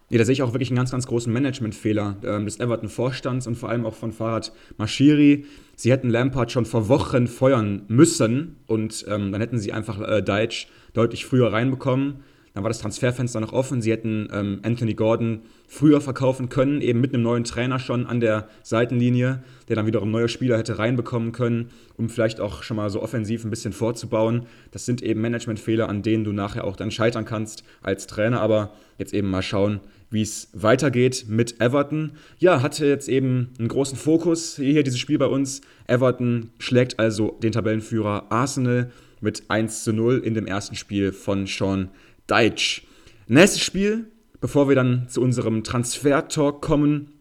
[0.10, 3.56] Nee, da sehe ich auch wirklich einen ganz, ganz großen Managementfehler ähm, des Everton-Vorstands und
[3.56, 5.46] vor allem auch von Farhad Mashiri.
[5.76, 10.24] Sie hätten Lampard schon vor Wochen feuern müssen und ähm, dann hätten sie einfach äh,
[10.24, 12.24] Deitch deutlich früher reinbekommen.
[12.60, 13.82] Dann war das Transferfenster noch offen.
[13.82, 18.20] Sie hätten ähm, Anthony Gordon früher verkaufen können, eben mit einem neuen Trainer schon an
[18.20, 22.90] der Seitenlinie, der dann wiederum neue Spieler hätte reinbekommen können, um vielleicht auch schon mal
[22.90, 24.46] so offensiv ein bisschen vorzubauen.
[24.72, 28.42] Das sind eben Managementfehler, an denen du nachher auch dann scheitern kannst als Trainer.
[28.42, 32.12] Aber jetzt eben mal schauen, wie es weitergeht mit Everton.
[32.40, 35.62] Ja, hatte jetzt eben einen großen Fokus hier dieses Spiel bei uns.
[35.88, 38.92] Everton schlägt also den Tabellenführer Arsenal
[39.22, 41.90] mit 1 zu 0 in dem ersten Spiel von Sean
[42.30, 42.84] Deitsch.
[43.28, 47.14] Nächstes Spiel, bevor wir dann zu unserem Transfer-Talk kommen,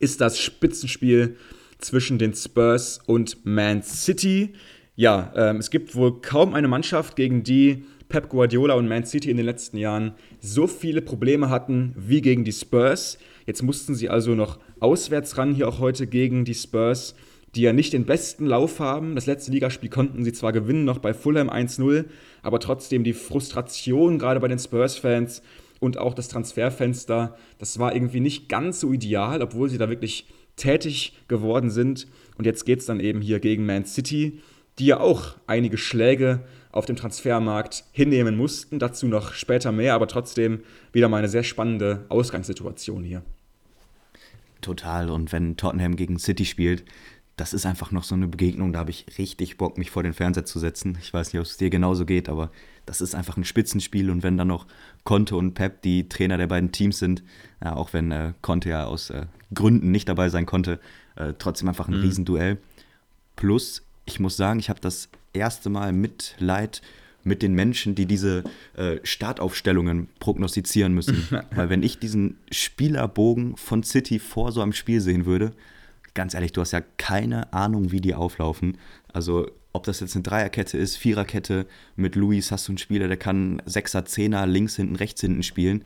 [0.00, 1.36] ist das Spitzenspiel
[1.78, 4.54] zwischen den Spurs und Man City.
[4.96, 9.30] Ja, ähm, es gibt wohl kaum eine Mannschaft, gegen die Pep Guardiola und Man City
[9.30, 13.18] in den letzten Jahren so viele Probleme hatten wie gegen die Spurs.
[13.46, 17.14] Jetzt mussten sie also noch auswärts ran, hier auch heute gegen die Spurs
[17.54, 19.14] die ja nicht den besten Lauf haben.
[19.14, 22.04] Das letzte Ligaspiel konnten sie zwar gewinnen, noch bei Fulham 1-0,
[22.48, 25.42] aber trotzdem die Frustration gerade bei den Spurs-Fans
[25.80, 30.26] und auch das Transferfenster, das war irgendwie nicht ganz so ideal, obwohl sie da wirklich
[30.56, 32.08] tätig geworden sind.
[32.38, 34.40] Und jetzt geht es dann eben hier gegen Man City,
[34.78, 36.40] die ja auch einige Schläge
[36.72, 38.78] auf dem Transfermarkt hinnehmen mussten.
[38.78, 40.60] Dazu noch später mehr, aber trotzdem
[40.92, 43.22] wieder mal eine sehr spannende Ausgangssituation hier.
[44.62, 45.10] Total.
[45.10, 46.84] Und wenn Tottenham gegen City spielt,
[47.38, 50.12] das ist einfach noch so eine Begegnung, da habe ich richtig Bock, mich vor den
[50.12, 50.98] Fernseher zu setzen.
[51.00, 52.50] Ich weiß nicht, ob es dir genauso geht, aber
[52.84, 54.66] das ist einfach ein Spitzenspiel und wenn dann noch
[55.04, 57.22] Conte und Pep die Trainer der beiden Teams sind,
[57.64, 60.80] ja, auch wenn äh, Conte ja aus äh, Gründen nicht dabei sein konnte,
[61.14, 62.02] äh, trotzdem einfach ein mhm.
[62.02, 62.58] Riesenduell.
[63.36, 66.82] Plus, ich muss sagen, ich habe das erste Mal Mitleid
[67.22, 68.42] mit den Menschen, die diese
[68.76, 71.28] äh, Startaufstellungen prognostizieren müssen.
[71.54, 75.52] Weil wenn ich diesen Spielerbogen von City vor so einem Spiel sehen würde,
[76.14, 78.78] ganz ehrlich, du hast ja keine Ahnung, wie die auflaufen.
[79.12, 81.66] Also ob das jetzt eine Dreierkette ist, Viererkette,
[81.96, 85.84] mit Luis hast du einen Spieler, der kann Sechser, Zehner, links hinten, rechts hinten spielen.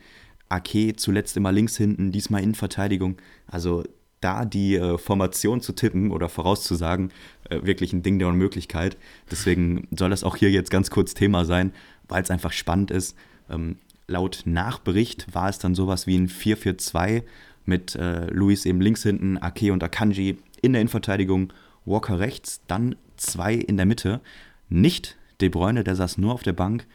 [0.49, 3.17] Ake zuletzt immer links hinten, diesmal Innenverteidigung.
[3.47, 3.83] Also
[4.23, 7.11] da die äh, Formation zu tippen oder vorauszusagen,
[7.49, 8.97] äh, wirklich ein Ding der Unmöglichkeit.
[9.29, 11.73] Deswegen soll das auch hier jetzt ganz kurz Thema sein,
[12.07, 13.17] weil es einfach spannend ist.
[13.49, 17.23] Ähm, laut Nachbericht war es dann sowas wie ein 4-4-2
[17.65, 21.51] mit äh, Luis eben links hinten, Ake und Akanji in der Innenverteidigung,
[21.85, 24.21] Walker rechts, dann zwei in der Mitte.
[24.69, 26.87] Nicht De Bruyne, der saß nur auf der Bank.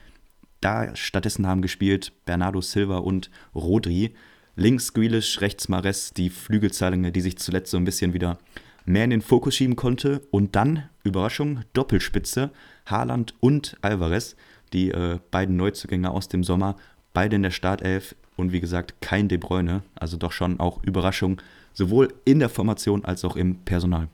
[0.61, 4.15] Da stattdessen haben gespielt Bernardo Silva und Rodri.
[4.57, 8.39] Links Grealish, rechts Mares, die Flügelzeilinge, die sich zuletzt so ein bisschen wieder
[8.85, 10.23] mehr in den Fokus schieben konnte.
[10.31, 12.51] Und dann, Überraschung, Doppelspitze,
[12.87, 14.35] Haaland und Alvarez,
[14.73, 16.77] die äh, beiden Neuzugänge aus dem Sommer,
[17.13, 19.83] beide in der Startelf und wie gesagt kein De Bruyne.
[19.95, 21.41] Also doch schon auch Überraschung,
[21.75, 24.09] sowohl in der Formation als auch im Personal.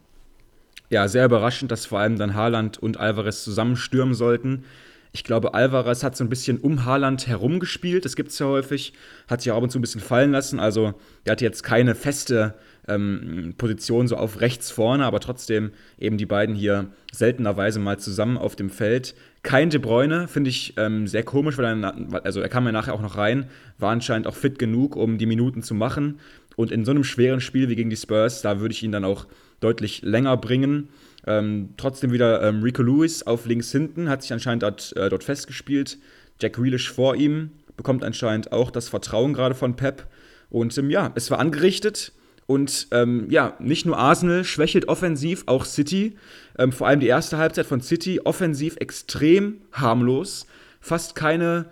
[0.90, 4.64] Ja, sehr überraschend, dass vor allem dann Haaland und Alvarez zusammenstürmen sollten.
[5.12, 8.04] Ich glaube, Alvarez hat so ein bisschen um Haaland herumgespielt.
[8.04, 8.94] Das gibt es ja häufig.
[9.28, 10.58] Hat sich auch ab und zu ein bisschen fallen lassen.
[10.58, 12.54] Also, der hat jetzt keine feste
[12.88, 18.37] ähm, Position so auf rechts vorne, aber trotzdem eben die beiden hier seltenerweise mal zusammen
[18.37, 19.14] auf dem Feld.
[19.42, 22.94] Kein De Bruyne, finde ich ähm, sehr komisch, weil er, also er kam ja nachher
[22.94, 23.47] auch noch rein,
[23.79, 26.18] war anscheinend auch fit genug, um die Minuten zu machen.
[26.57, 29.05] Und in so einem schweren Spiel wie gegen die Spurs, da würde ich ihn dann
[29.05, 29.27] auch
[29.61, 30.88] deutlich länger bringen.
[31.27, 35.25] Ähm, trotzdem wieder ähm, Rico Lewis auf links hinten, hat sich anscheinend dort, äh, dort
[35.25, 35.99] festgespielt.
[36.40, 40.07] Jack Grealish vor ihm, bekommt anscheinend auch das Vertrauen gerade von Pep.
[40.51, 42.12] Und ähm, ja, es war angerichtet.
[42.46, 46.16] Und ähm, ja, nicht nur Arsenal schwächelt offensiv, auch City.
[46.59, 50.46] Ähm, vor allem die erste Halbzeit von City offensiv extrem harmlos.
[50.80, 51.66] Fast keine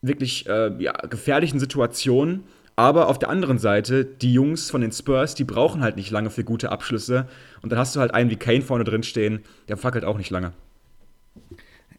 [0.00, 2.44] wirklich äh, ja, gefährlichen Situationen.
[2.74, 6.30] Aber auf der anderen Seite, die Jungs von den Spurs, die brauchen halt nicht lange
[6.30, 7.28] für gute Abschlüsse.
[7.60, 10.30] Und dann hast du halt einen wie Kane vorne drin stehen, der fackelt auch nicht
[10.30, 10.52] lange.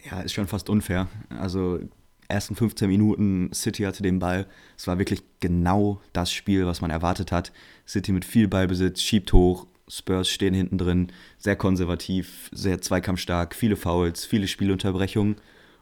[0.09, 1.07] Ja, ist schon fast unfair.
[1.39, 1.79] Also,
[2.27, 4.47] ersten 15 Minuten, City hatte den Ball.
[4.77, 7.51] Es war wirklich genau das Spiel, was man erwartet hat.
[7.87, 11.07] City mit viel Ballbesitz, schiebt hoch, Spurs stehen hinten drin,
[11.37, 15.35] sehr konservativ, sehr zweikampfstark, viele Fouls, viele Spielunterbrechungen.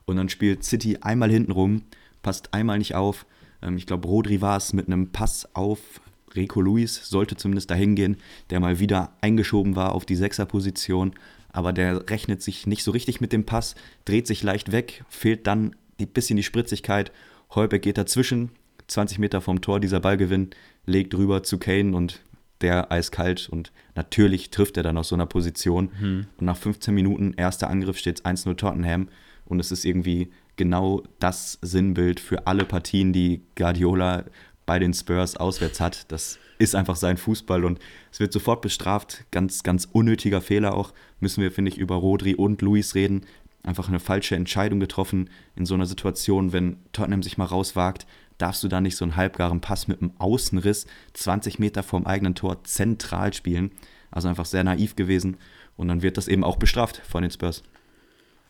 [0.06, 1.84] Und dann spielt City einmal hinten rum,
[2.22, 3.26] passt einmal nicht auf
[3.62, 6.02] ähm, ich glaube, Rodri war es mit einem Pass auf
[6.36, 8.18] Rico Luis, sollte zumindest dahin gehen,
[8.50, 11.14] der mal wieder eingeschoben war auf die Sechserposition.
[11.54, 13.76] Aber der rechnet sich nicht so richtig mit dem Pass,
[14.06, 17.12] dreht sich leicht weg, fehlt dann bisschen die Spritzigkeit.
[17.56, 18.52] Heubeck geht dazwischen,
[18.88, 20.52] 20 Meter vom Tor dieser Ballgewinn,
[20.86, 22.22] legt rüber zu Kane und
[22.62, 25.92] der eiskalt und natürlich trifft er dann aus so einer Position.
[26.00, 26.28] Mhm.
[26.38, 29.10] Und nach 15 Minuten, erster Angriff, steht es 1-0 Tottenham
[29.46, 34.26] und es ist irgendwie genau das Sinnbild für alle Partien, die Guardiola
[34.66, 36.12] bei den Spurs auswärts hat.
[36.12, 37.80] Das ist einfach sein Fußball und
[38.12, 39.26] es wird sofort bestraft.
[39.32, 40.94] Ganz, ganz unnötiger Fehler auch.
[41.20, 43.26] Müssen wir, finde ich, über Rodri und Luis reden.
[43.64, 48.64] Einfach eine falsche Entscheidung getroffen in so einer Situation, wenn Tottenham sich mal rauswagt, darfst
[48.64, 52.64] du da nicht so einen halbgaren Pass mit einem Außenriss 20 Meter vorm eigenen Tor
[52.64, 53.72] zentral spielen.
[54.10, 55.38] Also einfach sehr naiv gewesen
[55.78, 57.64] und dann wird das eben auch bestraft von den Spurs.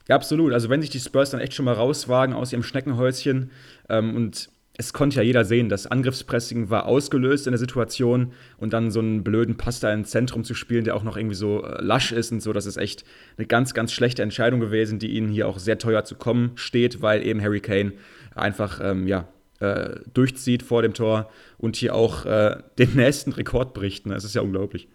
[0.07, 0.53] Ja, absolut.
[0.53, 3.51] Also wenn sich die Spurs dann echt schon mal rauswagen aus ihrem Schneckenhäuschen
[3.89, 8.73] ähm, und es konnte ja jeder sehen, das Angriffspressing war ausgelöst in der Situation und
[8.73, 11.63] dann so einen blöden Pass da ins Zentrum zu spielen, der auch noch irgendwie so
[11.63, 13.03] äh, lasch ist und so, das ist echt
[13.37, 17.01] eine ganz, ganz schlechte Entscheidung gewesen, die ihnen hier auch sehr teuer zu kommen steht,
[17.01, 17.93] weil eben Harry Kane
[18.33, 19.27] einfach, ähm, ja,
[19.59, 24.07] äh, durchzieht vor dem Tor und hier auch äh, den nächsten Rekord bricht.
[24.07, 24.15] Ne?
[24.15, 24.87] Das ist ja unglaublich.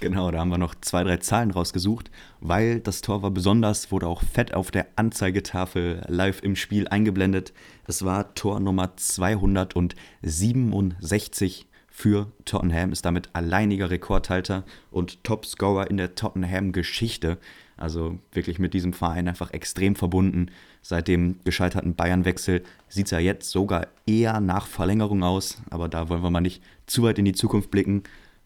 [0.00, 2.10] Genau, da haben wir noch zwei, drei Zahlen rausgesucht,
[2.40, 7.52] weil das Tor war besonders, wurde auch fett auf der Anzeigetafel live im Spiel eingeblendet.
[7.86, 16.14] Es war Tor Nummer 267 für Tottenham, ist damit alleiniger Rekordhalter und Topscorer in der
[16.14, 17.36] Tottenham-Geschichte.
[17.76, 20.46] Also wirklich mit diesem Verein einfach extrem verbunden.
[20.80, 26.08] Seit dem gescheiterten Bayern-Wechsel sieht es ja jetzt sogar eher nach Verlängerung aus, aber da
[26.08, 28.02] wollen wir mal nicht zu weit in die Zukunft blicken.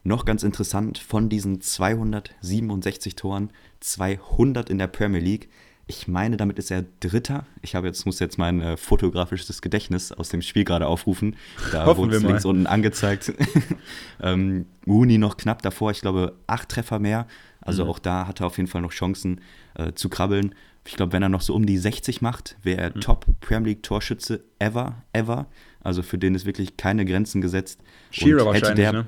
[0.07, 5.49] Noch ganz interessant, von diesen 267 Toren, 200 in der Premier League,
[5.89, 7.45] Ich meine, damit ist er Dritter.
[7.61, 11.35] Ich habe jetzt, muss jetzt mein äh, fotografisches Gedächtnis aus dem Spiel gerade aufrufen.
[11.73, 13.33] Da wurde es links unten angezeigt.
[14.23, 17.27] ähm, Uni noch knapp davor, ich glaube, acht Treffer mehr.
[17.61, 17.91] Also mhm.
[17.91, 19.41] auch da hat er auf jeden Fall noch Chancen
[19.75, 20.55] äh, zu krabbeln.
[20.87, 23.01] Ich glaube, wenn er noch so um die 60 macht, wäre er mhm.
[23.01, 25.47] Top Premier League Torschütze ever, ever.
[25.83, 27.81] Also für den ist wirklich keine Grenzen gesetzt.
[28.11, 29.07] Shearer wahrscheinlich, der, ne?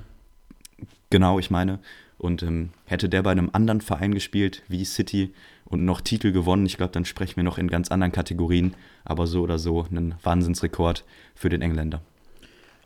[1.11, 1.79] Genau, ich meine.
[2.19, 5.33] Und ähm, hätte der bei einem anderen Verein gespielt, wie City,
[5.69, 8.75] und noch Titel gewonnen, ich glaube, dann sprechen wir noch in ganz anderen Kategorien.
[9.05, 12.01] Aber so oder so ein Wahnsinnsrekord für den Engländer.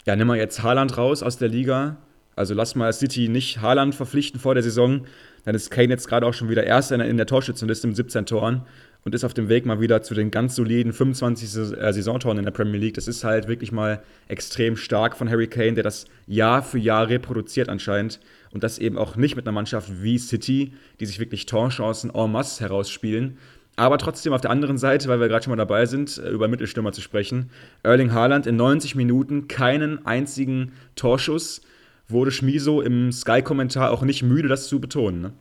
[0.05, 1.97] Ja, nimm mal jetzt Haaland raus aus der Liga.
[2.35, 5.07] Also lass mal City nicht Haaland verpflichten vor der Saison.
[5.45, 8.63] Dann ist Kane jetzt gerade auch schon wieder Erster in der Torschützenliste mit 17 Toren
[9.05, 12.45] und ist auf dem Weg mal wieder zu den ganz soliden 25 äh, Saisontoren in
[12.45, 12.95] der Premier League.
[12.95, 17.09] Das ist halt wirklich mal extrem stark von Harry Kane, der das Jahr für Jahr
[17.09, 18.21] reproduziert anscheinend.
[18.53, 22.31] Und das eben auch nicht mit einer Mannschaft wie City, die sich wirklich Torchancen en
[22.31, 23.39] masse herausspielen.
[23.75, 26.47] Aber trotzdem auf der anderen Seite, weil wir gerade schon mal dabei sind, äh, über
[26.47, 27.51] Mittelstürmer zu sprechen,
[27.83, 31.63] Erling Haaland in 90 Minuten keinen einzigen Torschuss,
[32.09, 35.23] wurde Schmiso im Sky-Kommentar auch nicht müde, das zu betonen.
[35.23, 35.33] Ne?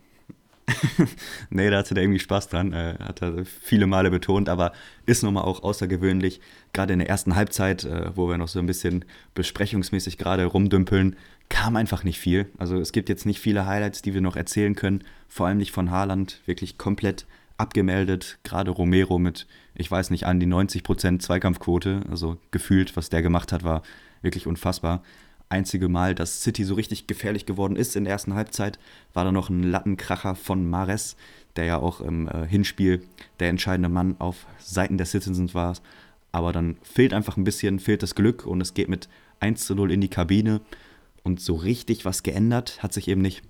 [1.49, 2.73] nee, da hatte er irgendwie Spaß dran.
[2.73, 4.73] Äh, hat er viele Male betont, aber
[5.05, 6.41] ist nochmal auch außergewöhnlich.
[6.73, 11.15] Gerade in der ersten Halbzeit, äh, wo wir noch so ein bisschen besprechungsmäßig gerade rumdümpeln,
[11.49, 12.49] kam einfach nicht viel.
[12.57, 15.03] Also es gibt jetzt nicht viele Highlights, die wir noch erzählen können.
[15.27, 16.41] Vor allem nicht von Haaland.
[16.45, 17.25] Wirklich komplett
[17.57, 18.39] abgemeldet.
[18.43, 22.01] Gerade Romero mit, ich weiß nicht, an die 90% Zweikampfquote.
[22.09, 23.83] Also gefühlt, was der gemacht hat, war
[24.21, 25.03] wirklich unfassbar
[25.51, 28.79] einzige Mal, dass City so richtig gefährlich geworden ist in der ersten Halbzeit,
[29.13, 31.15] war da noch ein Lattenkracher von Mares,
[31.55, 33.03] der ja auch im äh, Hinspiel
[33.39, 35.75] der entscheidende Mann auf Seiten der Citizens war.
[36.31, 39.09] Aber dann fehlt einfach ein bisschen, fehlt das Glück und es geht mit
[39.41, 40.61] 1 zu 0 in die Kabine.
[41.23, 43.43] Und so richtig was geändert hat sich eben nicht.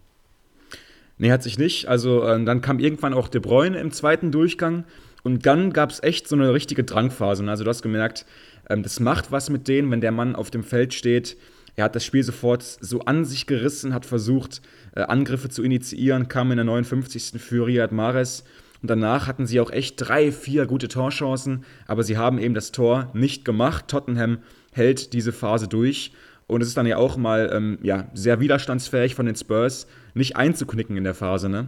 [1.17, 1.87] Nee, hat sich nicht.
[1.87, 4.85] Also äh, dann kam irgendwann auch De Bruyne im zweiten Durchgang
[5.23, 7.47] und dann gab es echt so eine richtige Drangphase.
[7.47, 8.25] Also du hast gemerkt,
[8.69, 11.37] ähm, das macht was mit denen, wenn der Mann auf dem Feld steht
[11.75, 14.61] er hat das Spiel sofort so an sich gerissen, hat versucht,
[14.95, 17.39] äh, Angriffe zu initiieren, kam in der 59.
[17.39, 18.43] für Riyad Mahrez.
[18.81, 22.71] Und danach hatten sie auch echt drei, vier gute Torchancen, aber sie haben eben das
[22.71, 23.87] Tor nicht gemacht.
[23.87, 24.39] Tottenham
[24.71, 26.13] hält diese Phase durch.
[26.47, 30.35] Und es ist dann ja auch mal ähm, ja, sehr widerstandsfähig von den Spurs, nicht
[30.35, 31.67] einzuknicken in der Phase, ne?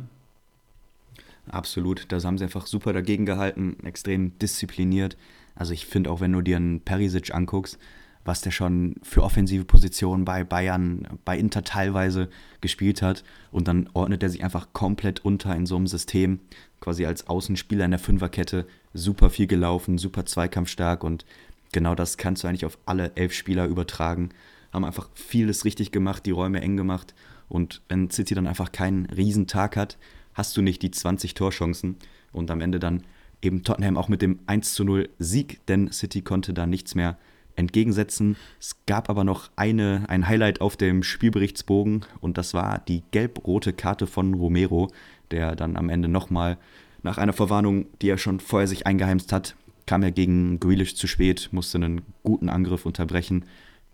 [1.50, 5.18] Absolut, da haben sie einfach super dagegen gehalten, extrem diszipliniert.
[5.56, 7.78] Also ich finde auch, wenn du dir einen Perisic anguckst,
[8.26, 12.30] was der schon für offensive Positionen bei Bayern, bei Inter teilweise
[12.62, 13.24] gespielt hat.
[13.52, 16.40] Und dann ordnet er sich einfach komplett unter in so einem System,
[16.80, 21.26] quasi als Außenspieler in der Fünferkette, super viel gelaufen, super zweikampfstark und
[21.72, 24.30] genau das kannst du eigentlich auf alle elf Spieler übertragen.
[24.72, 27.14] Haben einfach vieles richtig gemacht, die Räume eng gemacht.
[27.50, 29.98] Und wenn City dann einfach keinen Riesentag hat,
[30.34, 31.98] hast du nicht die 20 Torchancen
[32.32, 33.04] und am Ende dann
[33.42, 37.18] eben Tottenham auch mit dem 1 zu 0 Sieg, denn City konnte da nichts mehr
[37.56, 38.36] entgegensetzen.
[38.60, 43.74] Es gab aber noch eine, ein Highlight auf dem Spielberichtsbogen und das war die gelb-rote
[43.74, 44.90] Karte von Romero,
[45.32, 46.58] der dann am Ende nochmal
[47.02, 51.08] nach einer Verwarnung, die er schon vorher sich eingeheimst hat, kam er gegen Grealish zu
[51.08, 53.46] spät, musste einen guten Angriff unterbrechen,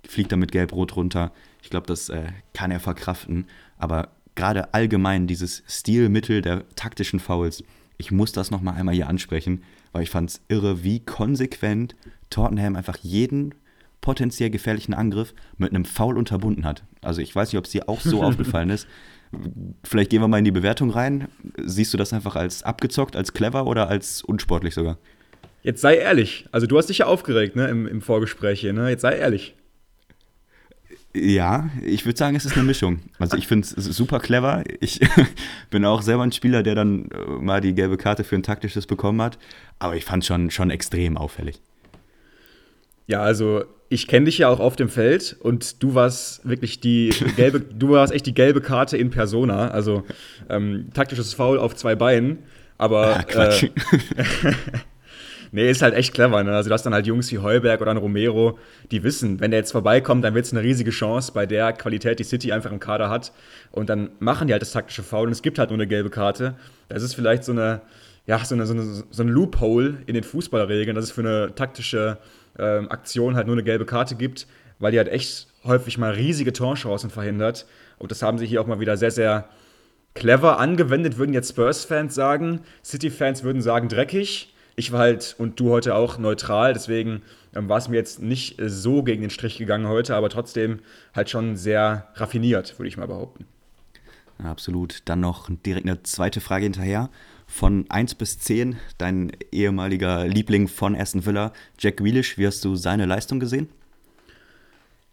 [0.08, 1.32] fliegt dann mit gelb-rot runter.
[1.62, 7.64] Ich glaube, das äh, kann er verkraften, aber gerade allgemein dieses Stilmittel der taktischen Fouls,
[8.00, 11.96] ich muss das nochmal einmal hier ansprechen, weil ich fand es irre, wie konsequent
[12.30, 13.54] Tottenham einfach jeden
[14.02, 16.84] potenziell gefährlichen Angriff mit einem Foul unterbunden hat.
[17.02, 18.88] Also ich weiß nicht, ob es dir auch so aufgefallen ist.
[19.84, 21.28] Vielleicht gehen wir mal in die Bewertung rein.
[21.58, 24.98] Siehst du das einfach als abgezockt, als clever oder als unsportlich sogar?
[25.62, 26.48] Jetzt sei ehrlich.
[26.54, 28.72] Also du hast dich ja aufgeregt ne, im, im Vorgespräch hier.
[28.72, 28.90] Ne?
[28.90, 29.56] Jetzt sei ehrlich.
[31.16, 33.00] Ja, ich würde sagen, es ist eine Mischung.
[33.18, 34.64] Also ich finde es super clever.
[34.80, 35.00] Ich
[35.72, 38.86] bin auch selber ein Spieler, der dann äh, mal die gelbe Karte für ein taktisches
[38.86, 39.40] bekommen hat.
[39.80, 41.62] Aber ich fand es schon, schon extrem auffällig.
[43.08, 47.10] Ja, also ich kenne dich ja auch auf dem Feld und du warst wirklich die
[47.36, 49.70] gelbe, du warst echt die gelbe Karte in Persona.
[49.70, 50.04] Also
[50.48, 52.38] ähm, taktisches Foul auf zwei Beinen.
[52.78, 53.64] Aber ah, Quatsch.
[53.64, 53.70] Äh,
[55.52, 56.44] nee, ist halt echt clever.
[56.44, 56.56] Ne?
[56.56, 58.58] Also du hast dann halt Jungs wie Heuberg oder ein Romero,
[58.92, 62.20] die wissen, wenn der jetzt vorbeikommt, dann wird es eine riesige Chance bei der Qualität,
[62.20, 63.32] die City einfach im Kader hat.
[63.72, 66.10] Und dann machen die halt das taktische Foul und es gibt halt nur eine gelbe
[66.10, 66.56] Karte.
[66.88, 67.82] Das ist vielleicht so eine,
[68.26, 71.56] ja, so, eine, so, eine, so ein Loophole in den Fußballregeln, dass es für eine
[71.56, 72.18] taktische
[72.58, 74.48] ähm, Aktion halt nur eine gelbe Karte gibt,
[74.80, 77.66] weil die halt echt häufig mal riesige Torchancen verhindert.
[77.98, 79.50] Und das haben sie hier auch mal wieder sehr, sehr
[80.14, 82.62] clever angewendet, würden jetzt Spurs-Fans sagen.
[82.84, 84.54] City-Fans würden sagen dreckig.
[84.80, 87.22] Ich war halt und du heute auch neutral, deswegen
[87.54, 90.80] ähm, war es mir jetzt nicht so gegen den Strich gegangen heute, aber trotzdem
[91.14, 93.44] halt schon sehr raffiniert, würde ich mal behaupten.
[94.42, 95.02] Absolut.
[95.04, 97.10] Dann noch direkt eine zweite Frage hinterher
[97.46, 102.78] Von 1 bis 10, dein ehemaliger Liebling von Aston Villa, Jack Grealish, wie hast du
[102.78, 103.68] seine Leistung gesehen?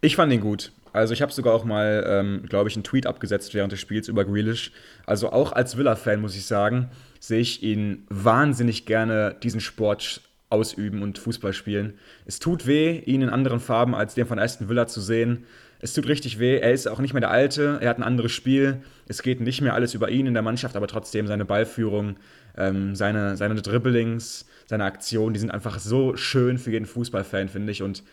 [0.00, 0.70] Ich fand ihn gut.
[0.92, 4.06] Also ich habe sogar auch mal, ähm, glaube ich, einen Tweet abgesetzt während des Spiels
[4.06, 4.70] über Grealish.
[5.06, 6.88] Also auch als Villa-Fan muss ich sagen,
[7.20, 11.94] sehe ich ihn wahnsinnig gerne diesen Sport ausüben und Fußball spielen.
[12.24, 15.44] Es tut weh, ihn in anderen Farben als den von Aston Villa zu sehen.
[15.80, 16.58] Es tut richtig weh.
[16.58, 17.78] Er ist auch nicht mehr der Alte.
[17.80, 18.82] Er hat ein anderes Spiel.
[19.08, 22.16] Es geht nicht mehr alles über ihn in der Mannschaft, aber trotzdem seine Ballführung,
[22.56, 27.72] ähm, seine, seine Dribblings, seine Aktionen, die sind einfach so schön für jeden Fußballfan, finde
[27.72, 27.82] ich.
[27.82, 28.04] Und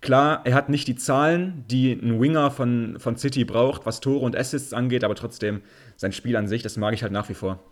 [0.00, 4.24] klar, er hat nicht die Zahlen, die ein Winger von, von City braucht, was Tore
[4.24, 5.62] und Assists angeht, aber trotzdem
[5.96, 7.62] sein Spiel an sich, das mag ich halt nach wie vor.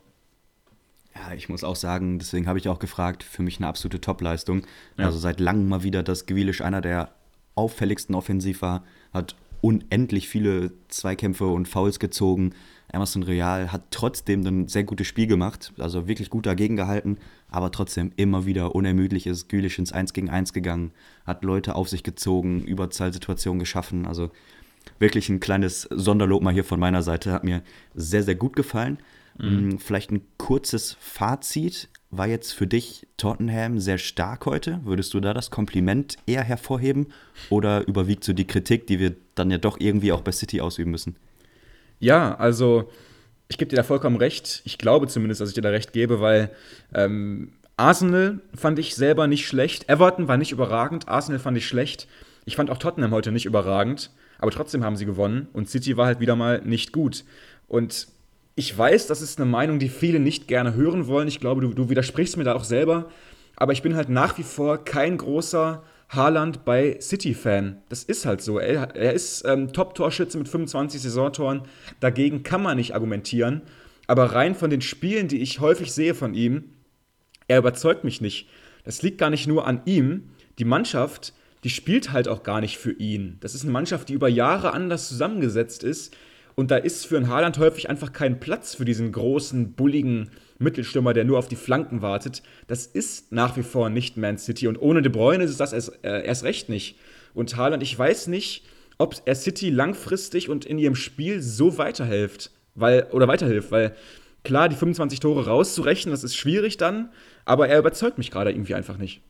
[1.16, 4.62] Ja, ich muss auch sagen, deswegen habe ich auch gefragt, für mich eine absolute Topleistung.
[4.98, 5.06] Ja.
[5.06, 7.10] Also seit langem mal wieder, dass Gewilisch einer der
[7.54, 12.52] auffälligsten offensiv war, hat unendlich viele Zweikämpfe und Fouls gezogen.
[12.92, 17.72] Emerson Real hat trotzdem ein sehr gutes Spiel gemacht, also wirklich gut dagegen gehalten, aber
[17.72, 20.92] trotzdem immer wieder unermüdlich ist Gülich ins 1 gegen 1 gegangen,
[21.24, 24.30] hat Leute auf sich gezogen, Überzahlsituationen geschaffen, also
[25.00, 27.62] wirklich ein kleines Sonderlob mal hier von meiner Seite, hat mir
[27.94, 28.98] sehr, sehr gut gefallen.
[29.38, 29.68] Mhm.
[29.68, 31.88] Mm, vielleicht ein kurzes Fazit.
[32.10, 34.80] War jetzt für dich Tottenham sehr stark heute?
[34.84, 37.08] Würdest du da das Kompliment eher hervorheben?
[37.50, 40.90] Oder überwiegt so die Kritik, die wir dann ja doch irgendwie auch bei City ausüben
[40.92, 41.16] müssen?
[41.98, 42.90] Ja, also
[43.48, 44.62] ich gebe dir da vollkommen recht.
[44.64, 46.50] Ich glaube zumindest, dass ich dir da recht gebe, weil
[46.94, 49.88] ähm, Arsenal fand ich selber nicht schlecht.
[49.88, 51.08] Everton war nicht überragend.
[51.08, 52.08] Arsenal fand ich schlecht.
[52.44, 54.10] Ich fand auch Tottenham heute nicht überragend.
[54.38, 55.48] Aber trotzdem haben sie gewonnen.
[55.52, 57.24] Und City war halt wieder mal nicht gut.
[57.68, 58.08] Und
[58.58, 61.28] ich weiß, das ist eine Meinung, die viele nicht gerne hören wollen.
[61.28, 63.10] Ich glaube, du, du widersprichst mir da auch selber.
[63.54, 67.82] Aber ich bin halt nach wie vor kein großer Haaland bei City-Fan.
[67.90, 68.58] Das ist halt so.
[68.58, 71.62] Er, er ist ähm, Top-Torschütze mit 25 Saisontoren.
[72.00, 73.60] Dagegen kann man nicht argumentieren.
[74.06, 76.70] Aber rein von den Spielen, die ich häufig sehe von ihm,
[77.48, 78.48] er überzeugt mich nicht.
[78.84, 80.30] Das liegt gar nicht nur an ihm.
[80.58, 83.36] Die Mannschaft, die spielt halt auch gar nicht für ihn.
[83.40, 86.16] Das ist eine Mannschaft, die über Jahre anders zusammengesetzt ist
[86.56, 91.12] und da ist für einen Haaland häufig einfach kein Platz für diesen großen, bulligen Mittelstürmer,
[91.12, 92.42] der nur auf die Flanken wartet.
[92.66, 94.66] Das ist nach wie vor nicht Man City.
[94.66, 96.98] Und ohne De Bruyne ist es das erst, äh, erst recht nicht.
[97.34, 98.64] Und Haaland, ich weiß nicht,
[98.96, 102.50] ob er City langfristig und in ihrem Spiel so weiterhilft.
[102.74, 103.94] Weil, oder weiterhilft, weil
[104.42, 107.10] klar, die 25 Tore rauszurechnen, das ist schwierig dann,
[107.44, 109.20] aber er überzeugt mich gerade irgendwie einfach nicht.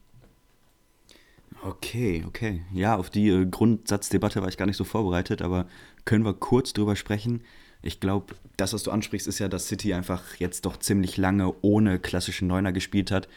[1.62, 2.62] Okay, okay.
[2.72, 5.66] Ja, auf die äh, Grundsatzdebatte war ich gar nicht so vorbereitet, aber
[6.04, 7.42] können wir kurz drüber sprechen.
[7.82, 11.54] Ich glaube, das, was du ansprichst, ist ja, dass City einfach jetzt doch ziemlich lange
[11.62, 13.28] ohne klassischen Neuner gespielt hat.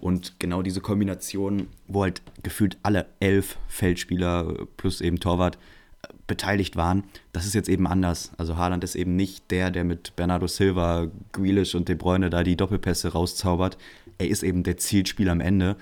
[0.00, 5.56] Und genau diese Kombination, wo halt gefühlt alle elf Feldspieler plus eben Torwart
[6.02, 8.32] äh, beteiligt waren, das ist jetzt eben anders.
[8.38, 12.42] Also Haaland ist eben nicht der, der mit Bernardo Silva, Grealish und De Bruyne da
[12.42, 13.76] die Doppelpässe rauszaubert.
[14.18, 15.76] Er ist eben der Zielspieler am Ende.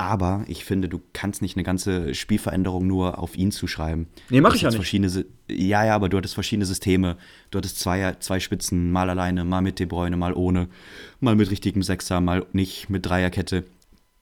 [0.00, 4.06] Aber ich finde, du kannst nicht eine ganze Spielveränderung nur auf ihn zuschreiben.
[4.30, 4.76] Nee, mach ich ja nicht.
[4.76, 7.18] Verschiedene, ja, ja, aber du hattest verschiedene Systeme.
[7.50, 10.68] Du hattest zwei, zwei Spitzen, mal alleine, mal mit De Bruyne, mal ohne,
[11.20, 13.64] mal mit richtigem Sechser, mal nicht mit Dreierkette.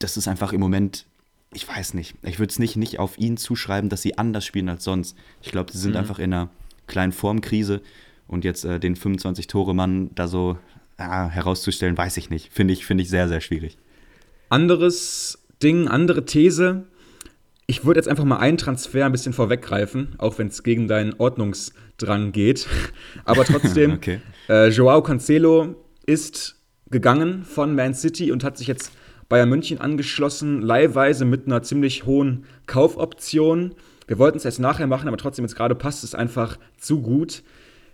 [0.01, 1.07] Das ist einfach im Moment,
[1.55, 2.17] ich weiß nicht.
[2.25, 5.17] Ich würde es nicht, nicht auf ihn zuschreiben, dass sie anders spielen als sonst.
[5.43, 5.99] Ich glaube, sie sind mhm.
[5.99, 6.51] einfach in einer
[6.89, 7.83] kleinen Formkrise.
[8.27, 10.59] Und jetzt äh, den 25-Tore-Mann da so
[10.99, 12.53] ja, herauszustellen, weiß ich nicht.
[12.53, 13.79] Finde ich, find ich sehr, sehr schwierig.
[14.49, 16.85] Anderes Ding, andere These.
[17.67, 21.15] Ich würde jetzt einfach mal einen Transfer ein bisschen vorweggreifen, auch wenn es gegen deinen
[21.19, 22.67] Ordnungsdrang geht.
[23.25, 24.21] Aber trotzdem, okay.
[24.49, 25.75] äh, Joao Cancelo
[26.07, 26.57] ist
[26.91, 28.93] gegangen von Man City und hat sich jetzt
[29.29, 33.75] Bayern München angeschlossen, leihweise mit einer ziemlich hohen Kaufoption.
[34.07, 37.43] Wir wollten es erst nachher machen, aber trotzdem jetzt gerade passt es einfach zu gut.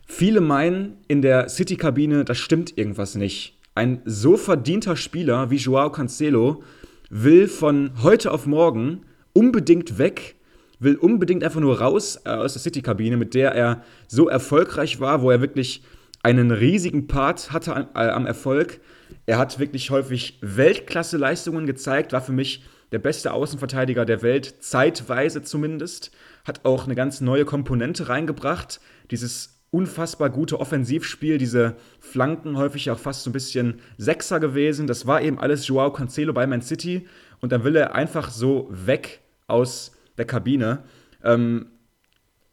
[0.07, 3.59] Viele meinen in der City-Kabine, das stimmt irgendwas nicht.
[3.74, 6.62] Ein so verdienter Spieler wie Joao Cancelo
[7.11, 10.37] will von heute auf morgen unbedingt weg,
[10.79, 15.23] will unbedingt einfach nur raus äh, aus der City-Kabine, mit der er so erfolgreich war,
[15.23, 15.83] wo er wirklich
[16.23, 18.81] einen riesigen Part hatte an, äh, am Erfolg.
[19.27, 25.43] Er hat wirklich häufig Weltklasse-Leistungen gezeigt, war für mich der beste Außenverteidiger der Welt, zeitweise
[25.43, 26.12] zumindest.
[26.45, 28.81] Hat auch eine ganz neue Komponente reingebracht.
[29.11, 34.87] Dieses unfassbar gute Offensivspiel, diese Flanken häufig auch fast so ein bisschen Sechser gewesen.
[34.87, 37.09] Das war eben alles Joao Cancelo bei Man City
[37.41, 40.85] und dann will er einfach so weg aus der Kabine.
[41.25, 41.67] Ähm,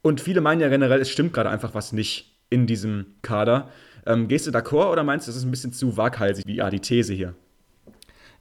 [0.02, 3.70] und viele meinen ja generell, es stimmt gerade einfach was nicht in diesem Kader.
[4.08, 6.72] Ähm, gehst du d'accord oder meinst du, das ist ein bisschen zu waghalsig, wie ja,
[6.72, 7.36] die These hier?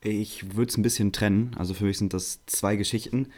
[0.02, 1.54] Ich würde es ein bisschen trennen.
[1.59, 3.28] Also für mich sind das zwei Geschichten.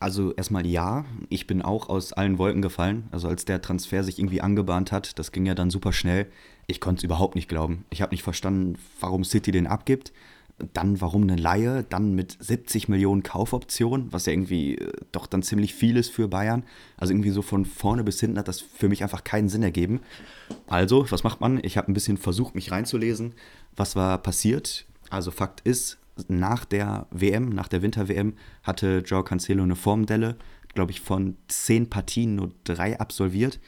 [0.00, 3.08] Also erstmal ja, ich bin auch aus allen Wolken gefallen.
[3.12, 6.26] Also als der Transfer sich irgendwie angebahnt hat, das ging ja dann super schnell.
[6.66, 7.84] Ich konnte es überhaupt nicht glauben.
[7.90, 10.12] Ich habe nicht verstanden, warum City den abgibt.
[10.72, 15.44] Dann warum eine Laie, dann mit 70 Millionen Kaufoptionen, was ja irgendwie äh, doch dann
[15.44, 16.64] ziemlich viel ist für Bayern.
[16.96, 20.00] Also irgendwie so von vorne bis hinten hat das für mich einfach keinen Sinn ergeben.
[20.66, 21.60] Also, was macht man?
[21.62, 23.34] Ich habe ein bisschen versucht, mich reinzulesen.
[23.76, 24.84] Was war passiert?
[25.10, 30.36] Also Fakt ist, nach der WM, nach der Winter-WM, hatte Joao Cancelo eine Formdelle,
[30.74, 33.60] glaube ich, von zehn Partien nur drei absolviert.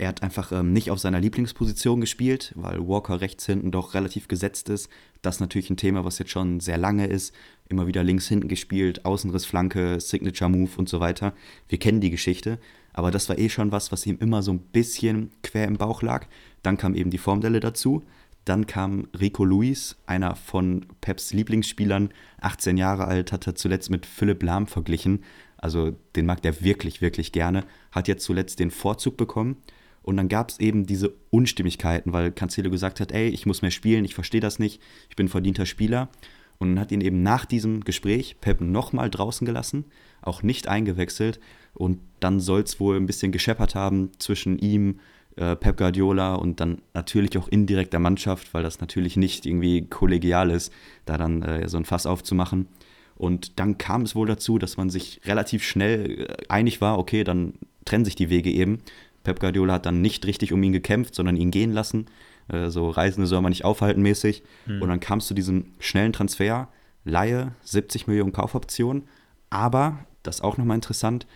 [0.00, 4.28] Er hat einfach ähm, nicht auf seiner Lieblingsposition gespielt, weil Walker rechts hinten doch relativ
[4.28, 4.88] gesetzt ist.
[5.22, 7.34] Das ist natürlich ein Thema, was jetzt schon sehr lange ist.
[7.68, 11.34] Immer wieder links hinten gespielt, Außenrissflanke, Signature Move und so weiter.
[11.68, 12.60] Wir kennen die Geschichte,
[12.92, 16.02] aber das war eh schon was, was ihm immer so ein bisschen quer im Bauch
[16.02, 16.26] lag.
[16.62, 18.04] Dann kam eben die Formdelle dazu.
[18.48, 22.08] Dann kam Rico Luis, einer von Peps Lieblingsspielern,
[22.40, 25.22] 18 Jahre alt, hat er zuletzt mit Philipp Lahm verglichen.
[25.58, 27.64] Also den mag der wirklich, wirklich gerne.
[27.92, 29.56] Hat jetzt zuletzt den Vorzug bekommen.
[30.00, 33.70] Und dann gab es eben diese Unstimmigkeiten, weil Cancelo gesagt hat, ey, ich muss mehr
[33.70, 34.80] spielen, ich verstehe das nicht,
[35.10, 36.08] ich bin verdienter Spieler.
[36.56, 39.84] Und dann hat ihn eben nach diesem Gespräch Pep nochmal draußen gelassen,
[40.22, 41.38] auch nicht eingewechselt.
[41.74, 45.00] Und dann soll es wohl ein bisschen gescheppert haben zwischen ihm
[45.38, 49.86] äh, Pep Guardiola und dann natürlich auch indirekt der Mannschaft, weil das natürlich nicht irgendwie
[49.86, 50.72] kollegial ist,
[51.04, 52.66] da dann äh, so ein Fass aufzumachen.
[53.14, 57.24] Und dann kam es wohl dazu, dass man sich relativ schnell äh, einig war, okay,
[57.24, 58.80] dann trennen sich die Wege eben.
[59.22, 62.06] Pep Guardiola hat dann nicht richtig um ihn gekämpft, sondern ihn gehen lassen.
[62.48, 64.42] Äh, so Reisende soll man nicht aufhalten mäßig.
[64.66, 64.82] Hm.
[64.82, 66.68] Und dann kam es zu diesem schnellen Transfer,
[67.04, 69.04] Laie, 70 Millionen Kaufoptionen.
[69.50, 71.26] Aber, das ist auch nochmal interessant,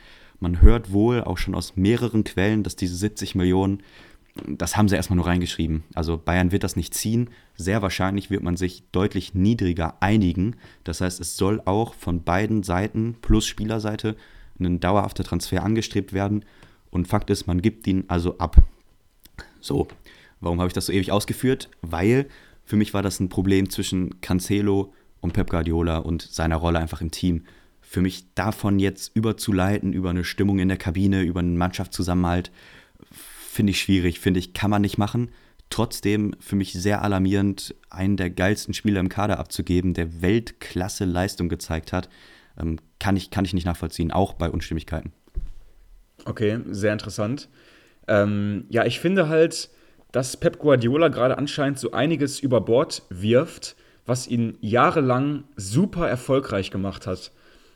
[0.42, 3.82] man hört wohl auch schon aus mehreren Quellen, dass diese 70 Millionen,
[4.46, 5.84] das haben sie erstmal nur reingeschrieben.
[5.94, 7.30] Also Bayern wird das nicht ziehen.
[7.54, 10.56] Sehr wahrscheinlich wird man sich deutlich niedriger einigen.
[10.84, 14.16] Das heißt, es soll auch von beiden Seiten plus Spielerseite
[14.58, 16.44] ein dauerhafter Transfer angestrebt werden.
[16.90, 18.56] Und Fakt ist, man gibt ihn also ab.
[19.60, 19.86] So,
[20.40, 21.70] warum habe ich das so ewig ausgeführt?
[21.82, 22.26] Weil
[22.64, 27.00] für mich war das ein Problem zwischen Cancelo und Pep Guardiola und seiner Rolle einfach
[27.00, 27.44] im Team
[27.92, 32.50] für mich davon jetzt überzuleiten, über eine Stimmung in der Kabine, über einen Mannschaftszusammenhalt,
[33.10, 35.30] finde ich schwierig, finde ich, kann man nicht machen.
[35.68, 41.50] Trotzdem für mich sehr alarmierend, einen der geilsten Spieler im Kader abzugeben, der Weltklasse Leistung
[41.50, 42.08] gezeigt hat,
[42.58, 45.12] ähm, kann, ich, kann ich nicht nachvollziehen, auch bei Unstimmigkeiten.
[46.24, 47.50] Okay, sehr interessant.
[48.08, 49.68] Ähm, ja, ich finde halt,
[50.12, 53.76] dass Pep Guardiola gerade anscheinend so einiges über Bord wirft,
[54.06, 57.32] was ihn jahrelang super erfolgreich gemacht hat.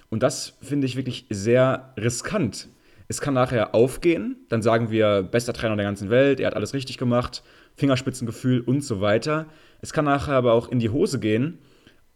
[0.08, 2.68] Und das finde ich wirklich sehr riskant.
[3.08, 6.74] Es kann nachher aufgehen, dann sagen wir, bester Trainer der ganzen Welt, er hat alles
[6.74, 7.42] richtig gemacht,
[7.76, 9.46] Fingerspitzengefühl und so weiter.
[9.80, 11.58] Es kann nachher aber auch in die Hose gehen.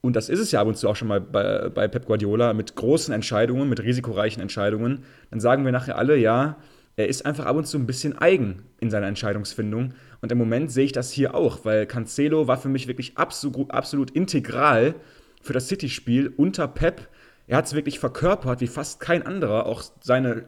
[0.00, 2.54] Und das ist es ja ab und zu auch schon mal bei, bei Pep Guardiola
[2.54, 5.04] mit großen Entscheidungen, mit risikoreichen Entscheidungen.
[5.30, 6.56] Dann sagen wir nachher alle, ja,
[6.96, 9.94] er ist einfach ab und zu ein bisschen eigen in seiner Entscheidungsfindung.
[10.22, 13.70] Und im Moment sehe ich das hier auch, weil Cancelo war für mich wirklich absolut,
[13.70, 14.94] absolut integral
[15.42, 17.08] für das City-Spiel unter Pep
[17.50, 20.44] er hat es wirklich verkörpert wie fast kein anderer, auch seine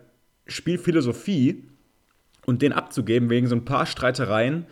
[0.46, 1.68] Spielphilosophie
[2.46, 4.66] und den abzugeben wegen so ein paar Streitereien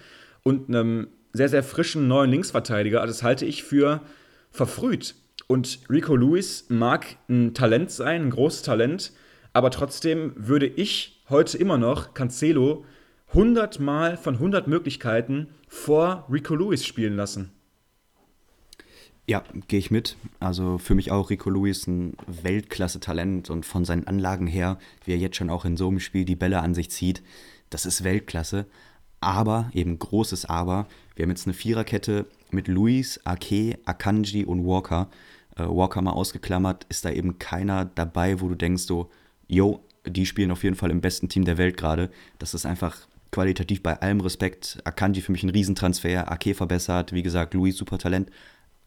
[0.44, 3.00] und einem sehr, sehr frischen neuen Linksverteidiger.
[3.00, 4.02] Also das halte ich für
[4.52, 5.16] verfrüht.
[5.48, 9.12] Und Rico Lewis mag ein Talent sein, ein großes Talent,
[9.52, 12.84] aber trotzdem würde ich heute immer noch Cancelo
[13.30, 17.50] 100 Mal von 100 Möglichkeiten vor Rico Lewis spielen lassen.
[19.30, 20.16] Ja, gehe ich mit.
[20.40, 25.18] Also für mich auch Rico Lewis ein Weltklasse-Talent und von seinen Anlagen her, wie er
[25.18, 27.22] jetzt schon auch in so einem Spiel die Bälle an sich zieht,
[27.70, 28.66] das ist Weltklasse.
[29.20, 35.08] Aber, eben großes Aber, wir haben jetzt eine Viererkette mit Luis, Ake, Akanji und Walker.
[35.54, 39.10] Äh, Walker mal ausgeklammert, ist da eben keiner dabei, wo du denkst so,
[39.46, 42.10] yo, die spielen auf jeden Fall im besten Team der Welt gerade.
[42.40, 44.80] Das ist einfach qualitativ bei allem Respekt.
[44.82, 48.28] Akanji für mich ein Riesentransfer, Ake verbessert, wie gesagt, Luis super Talent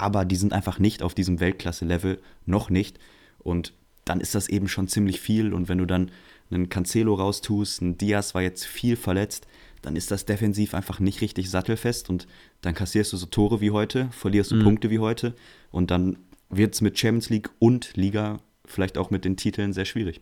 [0.03, 2.99] aber die sind einfach nicht auf diesem Weltklasse-Level, noch nicht.
[3.39, 3.73] Und
[4.03, 5.53] dann ist das eben schon ziemlich viel.
[5.53, 6.11] Und wenn du dann
[6.51, 9.47] einen Cancelo raustust, ein Diaz war jetzt viel verletzt,
[9.81, 12.27] dann ist das defensiv einfach nicht richtig sattelfest und
[12.61, 14.63] dann kassierst du so Tore wie heute, verlierst du mhm.
[14.63, 15.35] Punkte wie heute
[15.71, 16.17] und dann
[16.49, 20.21] wird es mit Champions League und Liga vielleicht auch mit den Titeln sehr schwierig.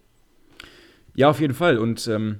[1.15, 1.77] Ja, auf jeden Fall.
[1.77, 2.39] Und ähm,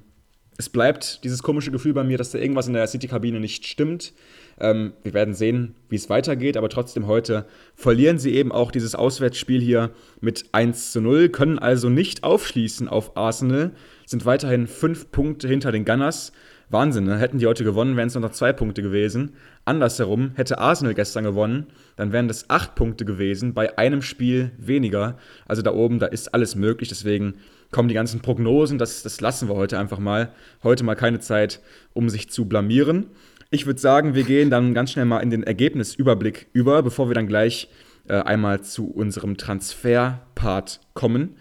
[0.58, 4.12] es bleibt dieses komische Gefühl bei mir, dass da irgendwas in der City-Kabine nicht stimmt.
[4.60, 8.94] Ähm, wir werden sehen, wie es weitergeht, aber trotzdem heute verlieren sie eben auch dieses
[8.94, 9.90] Auswärtsspiel hier
[10.20, 13.72] mit 1 zu 0, können also nicht aufschließen auf Arsenal,
[14.06, 16.32] sind weiterhin fünf Punkte hinter den Gunners,
[16.72, 17.18] Wahnsinn, ne?
[17.18, 19.34] hätten die heute gewonnen, wären es nur noch zwei Punkte gewesen.
[19.66, 25.18] Andersherum, hätte Arsenal gestern gewonnen, dann wären das acht Punkte gewesen, bei einem Spiel weniger.
[25.46, 27.34] Also da oben, da ist alles möglich, deswegen
[27.72, 30.32] kommen die ganzen Prognosen, das, das lassen wir heute einfach mal.
[30.62, 31.60] Heute mal keine Zeit,
[31.92, 33.06] um sich zu blamieren.
[33.54, 37.14] Ich würde sagen, wir gehen dann ganz schnell mal in den Ergebnisüberblick über, bevor wir
[37.14, 37.68] dann gleich
[38.08, 41.36] äh, einmal zu unserem Transfer-Part kommen.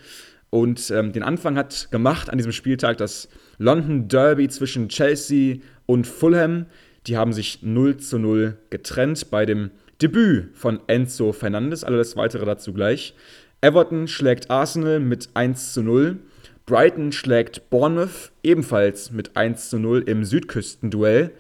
[0.50, 6.06] Und ähm, den Anfang hat gemacht an diesem Spieltag das London Derby zwischen Chelsea und
[6.06, 6.66] Fulham.
[7.08, 11.86] Die haben sich 0 zu 0 getrennt bei dem Debüt von Enzo Fernandes.
[11.86, 13.16] Alles weitere dazu gleich.
[13.62, 16.20] Everton schlägt Arsenal mit 1 zu 0.
[16.66, 21.32] Brighton schlägt Bournemouth ebenfalls mit 1 zu 0 im Südküstenduell.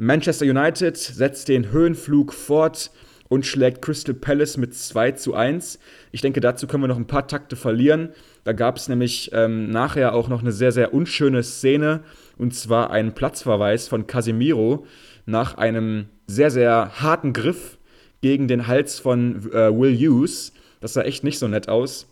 [0.00, 2.92] Manchester United setzt den Höhenflug fort
[3.28, 5.80] und schlägt Crystal Palace mit 2 zu 1.
[6.12, 8.10] Ich denke, dazu können wir noch ein paar Takte verlieren.
[8.44, 12.04] Da gab es nämlich ähm, nachher auch noch eine sehr, sehr unschöne Szene
[12.36, 14.86] und zwar einen Platzverweis von Casemiro
[15.26, 17.76] nach einem sehr, sehr harten Griff
[18.20, 20.52] gegen den Hals von äh, Will Hughes.
[20.80, 22.06] Das sah echt nicht so nett aus.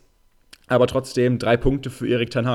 [0.67, 2.47] Aber trotzdem drei Punkte für Erik Ten.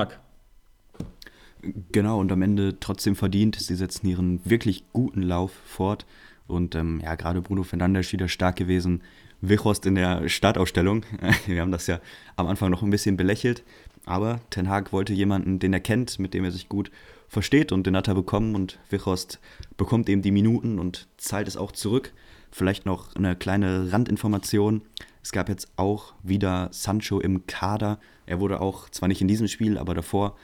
[1.92, 3.56] Genau, und am Ende trotzdem verdient.
[3.56, 6.06] Sie setzen ihren wirklich guten Lauf fort.
[6.48, 9.02] Und ähm, ja, gerade Bruno Fernandes wieder stark gewesen.
[9.40, 11.04] Wichhorst in der Startausstellung.
[11.46, 12.00] Wir haben das ja
[12.36, 13.62] am Anfang noch ein bisschen belächelt.
[14.04, 16.90] Aber Ten Hag wollte jemanden, den er kennt, mit dem er sich gut
[17.28, 18.56] versteht und den hat er bekommen.
[18.56, 19.38] Und Wichhorst
[19.76, 22.12] bekommt eben die Minuten und zahlt es auch zurück.
[22.50, 24.82] Vielleicht noch eine kleine Randinformation.
[25.22, 28.00] Es gab jetzt auch wieder Sancho im Kader.
[28.26, 30.36] Er wurde auch, zwar nicht in diesem Spiel, aber davor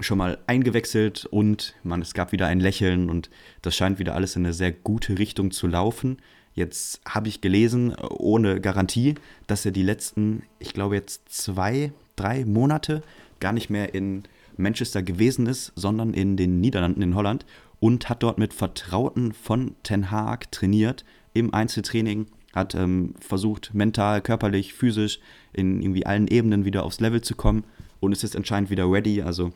[0.00, 3.30] schon mal eingewechselt und man, es gab wieder ein Lächeln und
[3.62, 6.18] das scheint wieder alles in eine sehr gute Richtung zu laufen.
[6.54, 9.14] Jetzt habe ich gelesen, ohne Garantie,
[9.46, 13.02] dass er die letzten, ich glaube jetzt zwei, drei Monate
[13.38, 14.24] gar nicht mehr in
[14.56, 17.46] Manchester gewesen ist, sondern in den Niederlanden in Holland
[17.78, 24.20] und hat dort mit Vertrauten von Ten Haag trainiert im Einzeltraining, hat ähm, versucht, mental,
[24.20, 25.20] körperlich, physisch
[25.52, 27.64] in irgendwie allen Ebenen wieder aufs Level zu kommen
[28.00, 29.22] und ist jetzt anscheinend wieder ready.
[29.22, 29.52] Also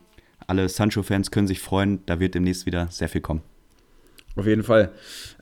[0.46, 3.42] alle Sancho-Fans können sich freuen, da wird demnächst wieder sehr viel kommen.
[4.36, 4.90] Auf jeden Fall.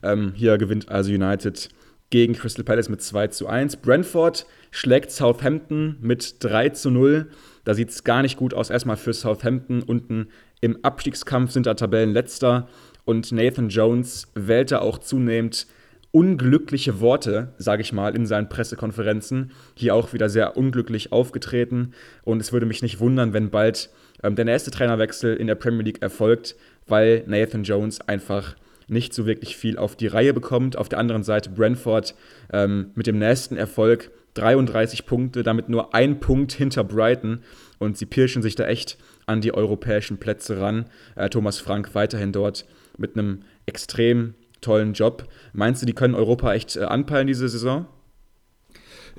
[0.03, 1.69] Ähm, hier gewinnt also United
[2.09, 3.77] gegen Crystal Palace mit 2 zu 1.
[3.77, 7.27] Brentford schlägt Southampton mit 3 zu 0.
[7.65, 8.69] Da sieht es gar nicht gut aus.
[8.69, 10.27] Erstmal für Southampton unten
[10.61, 12.67] im Abstiegskampf sind da Tabellenletzter.
[13.05, 15.65] Und Nathan Jones wählte auch zunehmend
[16.11, 19.51] unglückliche Worte, sage ich mal, in seinen Pressekonferenzen.
[19.73, 21.93] Hier auch wieder sehr unglücklich aufgetreten.
[22.23, 23.89] Und es würde mich nicht wundern, wenn bald
[24.23, 26.55] ähm, der nächste Trainerwechsel in der Premier League erfolgt,
[26.87, 28.55] weil Nathan Jones einfach
[28.87, 30.77] nicht so wirklich viel auf die Reihe bekommt.
[30.77, 32.15] Auf der anderen Seite Brentford
[32.51, 37.39] ähm, mit dem nächsten Erfolg 33 Punkte, damit nur ein Punkt hinter Brighton
[37.79, 40.85] und sie pirschen sich da echt an die europäischen Plätze ran.
[41.15, 42.65] Äh, Thomas Frank weiterhin dort
[42.97, 45.27] mit einem extrem tollen Job.
[45.53, 47.85] Meinst du, die können Europa echt äh, anpeilen diese Saison?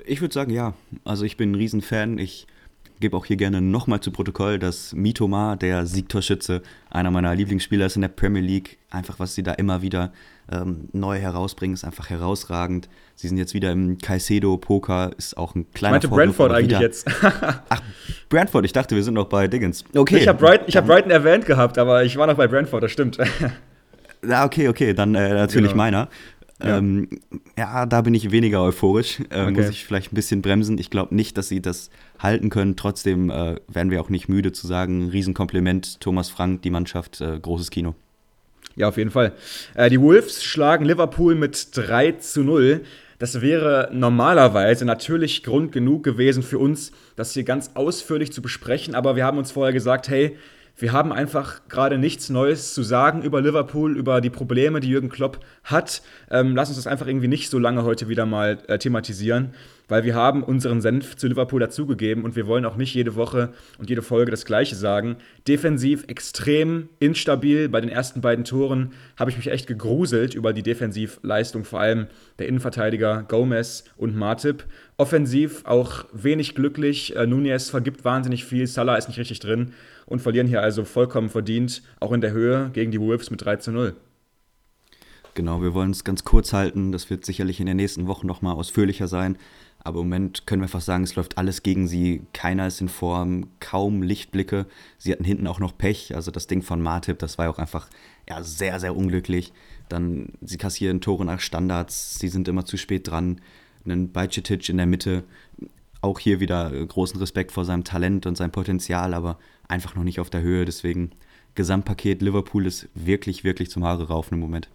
[0.05, 0.73] Ich würde sagen, ja.
[1.03, 2.17] Also ich bin ein Riesenfan.
[2.17, 2.47] Ich
[2.99, 7.95] gebe auch hier gerne nochmal zu Protokoll, dass Mitoma, der Siegtorschütze, einer meiner Lieblingsspieler ist
[7.95, 8.77] in der Premier League.
[8.89, 10.11] Einfach, was sie da immer wieder
[10.51, 12.87] ähm, neu herausbringen, ist einfach herausragend.
[13.15, 16.81] Sie sind jetzt wieder im Caicedo-Poker, ist auch ein kleiner Ich meinte Brentford eigentlich wieder.
[16.81, 17.07] jetzt.
[17.69, 17.81] Ach,
[18.29, 19.83] Brentford, ich dachte, wir sind noch bei Diggins.
[19.95, 20.17] Okay.
[20.17, 23.17] Ich habe Brighton, hab Brighton erwähnt gehabt, aber ich war noch bei Brentford, das stimmt.
[24.27, 25.83] Ja, okay, okay, dann äh, natürlich genau.
[25.83, 26.09] meiner.
[26.63, 26.77] Ja.
[26.77, 27.09] Ähm,
[27.57, 27.85] ja.
[27.85, 29.19] da bin ich weniger euphorisch.
[29.29, 29.51] Äh, okay.
[29.51, 30.77] Muss ich vielleicht ein bisschen bremsen.
[30.77, 31.89] Ich glaube nicht, dass sie das
[32.19, 32.75] halten können.
[32.75, 37.39] Trotzdem äh, werden wir auch nicht müde zu sagen, Riesenkompliment, Thomas Frank, die Mannschaft, äh,
[37.39, 37.95] großes Kino.
[38.75, 39.33] Ja, auf jeden Fall.
[39.73, 42.81] Äh, die Wolves schlagen Liverpool mit 3 zu 0.
[43.19, 48.93] Das wäre normalerweise natürlich Grund genug gewesen für uns, das hier ganz ausführlich zu besprechen,
[48.93, 50.37] aber wir haben uns vorher gesagt, hey,
[50.77, 55.07] wir haben einfach gerade nichts Neues zu sagen über Liverpool, über die Probleme, die Jürgen
[55.07, 56.01] Klopp hat.
[56.29, 59.53] Ähm, lass uns das einfach irgendwie nicht so lange heute wieder mal äh, thematisieren
[59.87, 63.53] weil wir haben unseren Senf zu Liverpool dazugegeben und wir wollen auch nicht jede Woche
[63.77, 65.17] und jede Folge das Gleiche sagen.
[65.47, 67.69] Defensiv extrem instabil.
[67.69, 72.07] Bei den ersten beiden Toren habe ich mich echt gegruselt über die Defensivleistung, vor allem
[72.39, 74.65] der Innenverteidiger Gomez und Martip.
[74.97, 77.15] Offensiv auch wenig glücklich.
[77.15, 79.73] Äh, Nunez vergibt wahnsinnig viel, Salah ist nicht richtig drin
[80.05, 83.57] und verlieren hier also vollkommen verdient, auch in der Höhe gegen die Wolves mit 3
[83.57, 83.95] zu 0.
[85.35, 86.93] Genau, wir wollen es ganz kurz halten.
[86.93, 89.37] Das wird sicherlich in den nächsten Wochen nochmal ausführlicher sein.
[89.83, 92.21] Aber im Moment können wir einfach sagen, es läuft alles gegen sie.
[92.31, 94.65] Keiner ist in Form, kaum Lichtblicke.
[94.97, 96.15] Sie hatten hinten auch noch Pech.
[96.15, 97.89] Also das Ding von Martip, das war auch einfach
[98.29, 99.51] ja, sehr, sehr unglücklich.
[99.89, 102.17] Dann, sie kassieren Tore nach Standards.
[102.17, 103.41] Sie sind immer zu spät dran.
[103.83, 105.25] Einen Bajcetic in der Mitte.
[105.99, 110.21] Auch hier wieder großen Respekt vor seinem Talent und seinem Potenzial, aber einfach noch nicht
[110.21, 110.63] auf der Höhe.
[110.63, 111.11] Deswegen
[111.55, 114.69] Gesamtpaket Liverpool ist wirklich, wirklich zum Haare raufen im Moment.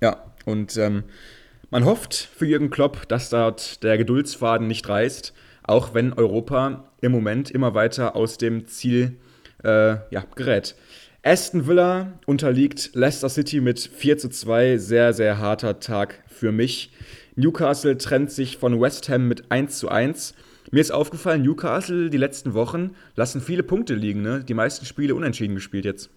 [0.00, 1.04] Ja, und ähm,
[1.70, 5.32] man hofft für Jürgen Klopp, dass dort der Geduldsfaden nicht reißt,
[5.62, 9.16] auch wenn Europa im Moment immer weiter aus dem Ziel
[9.62, 10.74] äh, ja, gerät.
[11.22, 14.78] Aston Villa unterliegt Leicester City mit 4 zu 2.
[14.78, 16.92] Sehr, sehr harter Tag für mich.
[17.36, 20.34] Newcastle trennt sich von West Ham mit 1 zu 1.
[20.70, 24.22] Mir ist aufgefallen, Newcastle die letzten Wochen lassen viele Punkte liegen.
[24.22, 24.42] Ne?
[24.42, 26.10] Die meisten Spiele unentschieden gespielt jetzt.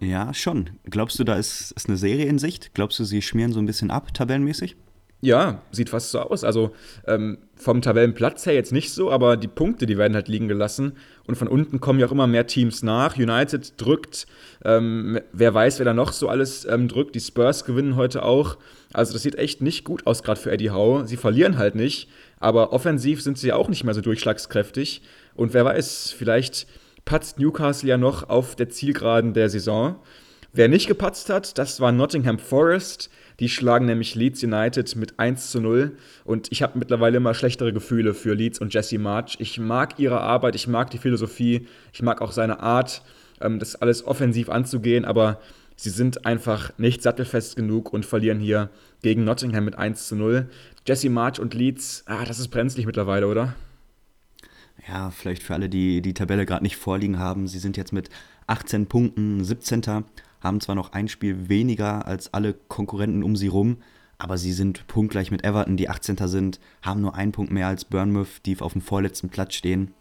[0.00, 0.70] Ja, schon.
[0.84, 2.74] Glaubst du, da ist, ist eine Serie in Sicht?
[2.74, 4.76] Glaubst du, sie schmieren so ein bisschen ab, tabellenmäßig?
[5.24, 6.42] Ja, sieht fast so aus.
[6.42, 6.72] Also
[7.06, 10.94] ähm, vom Tabellenplatz her jetzt nicht so, aber die Punkte, die werden halt liegen gelassen.
[11.28, 13.16] Und von unten kommen ja auch immer mehr Teams nach.
[13.16, 14.26] United drückt,
[14.64, 17.14] ähm, wer weiß, wer da noch so alles ähm, drückt.
[17.14, 18.58] Die Spurs gewinnen heute auch.
[18.92, 21.06] Also das sieht echt nicht gut aus, gerade für Eddie Howe.
[21.06, 22.08] Sie verlieren halt nicht,
[22.40, 25.02] aber offensiv sind sie auch nicht mehr so durchschlagskräftig.
[25.36, 26.66] Und wer weiß, vielleicht
[27.04, 29.96] patzt Newcastle ja noch auf der Zielgeraden der Saison.
[30.54, 33.10] Wer nicht gepatzt hat, das war Nottingham Forest.
[33.40, 35.96] Die schlagen nämlich Leeds United mit 1 zu 0.
[36.24, 39.36] Und ich habe mittlerweile immer schlechtere Gefühle für Leeds und Jesse March.
[39.38, 43.02] Ich mag ihre Arbeit, ich mag die Philosophie, ich mag auch seine Art,
[43.40, 45.40] ähm, das alles offensiv anzugehen, aber
[45.74, 48.68] sie sind einfach nicht sattelfest genug und verlieren hier
[49.02, 50.48] gegen Nottingham mit 1 zu 0.
[50.86, 53.54] Jesse March und Leeds, ah, das ist brenzlig mittlerweile, oder?
[54.88, 57.46] Ja, vielleicht für alle, die die Tabelle gerade nicht vorliegen haben.
[57.46, 58.10] Sie sind jetzt mit
[58.46, 60.04] 18 Punkten 17
[60.40, 63.78] haben zwar noch ein Spiel weniger als alle Konkurrenten um sie rum,
[64.18, 66.16] aber sie sind punktgleich mit Everton, die 18.
[66.28, 69.94] sind, haben nur einen Punkt mehr als Bournemouth, die auf dem vorletzten Platz stehen.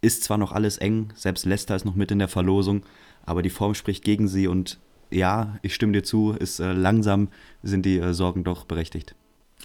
[0.00, 2.82] Ist zwar noch alles eng, selbst Leicester ist noch mit in der Verlosung,
[3.24, 4.78] aber die Form spricht gegen sie und
[5.10, 7.28] ja, ich stimme dir zu, ist äh, langsam
[7.62, 9.14] sind die äh, Sorgen doch berechtigt.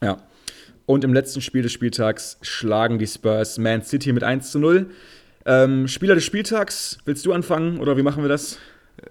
[0.01, 0.18] Ja.
[0.88, 4.90] Und im letzten Spiel des Spieltags schlagen die Spurs Man City mit 1 zu 0.
[5.46, 8.58] Ähm, Spieler des Spieltags, willst du anfangen oder wie machen wir das?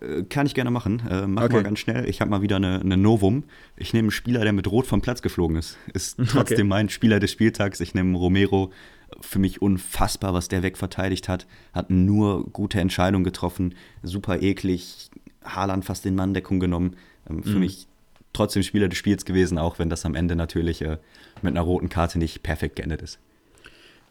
[0.01, 1.03] Äh, kann ich gerne machen.
[1.09, 1.53] Äh, mach okay.
[1.53, 2.09] mal ganz schnell.
[2.09, 3.45] Ich habe mal wieder eine, eine, Novum.
[3.77, 5.77] Ich nehme einen Spieler, der mit Rot vom Platz geflogen ist.
[5.93, 6.64] Ist trotzdem okay.
[6.64, 7.81] mein Spieler des Spieltags.
[7.81, 8.72] Ich nehme Romero.
[9.20, 11.47] Für mich unfassbar, was der wegverteidigt hat.
[11.74, 13.74] Hat nur gute Entscheidungen getroffen.
[14.03, 15.11] Super eklig.
[15.45, 16.97] Haaland fast in Manndeckung genommen.
[17.29, 17.61] Ähm, für mhm.
[17.61, 17.87] mich
[18.33, 20.99] trotzdem Spieler des Spiels gewesen, auch wenn das am Ende natürlich äh,
[21.43, 23.18] mit einer roten Karte nicht perfekt geendet ist.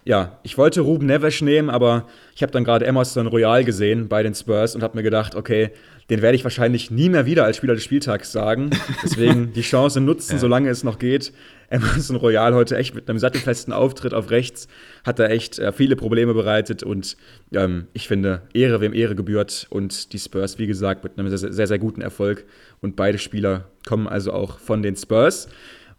[0.07, 4.21] Ja, ich wollte Ruben Neves nehmen, aber ich habe dann gerade Emerson Royal gesehen bei
[4.21, 5.71] den Spurs und habe mir gedacht, okay,
[6.11, 8.69] den werde ich wahrscheinlich nie mehr wieder als Spieler des Spieltags sagen.
[9.03, 10.38] Deswegen die Chance nutzen, ja.
[10.38, 11.34] solange es noch geht.
[11.69, 14.67] Emerson Royal heute echt mit einem sattelfesten Auftritt auf rechts
[15.03, 17.17] hat er echt äh, viele Probleme bereitet und
[17.51, 21.51] ähm, ich finde, Ehre wem Ehre gebührt und die Spurs, wie gesagt, mit einem sehr,
[21.51, 22.45] sehr, sehr guten Erfolg
[22.82, 25.47] und beide Spieler kommen also auch von den Spurs.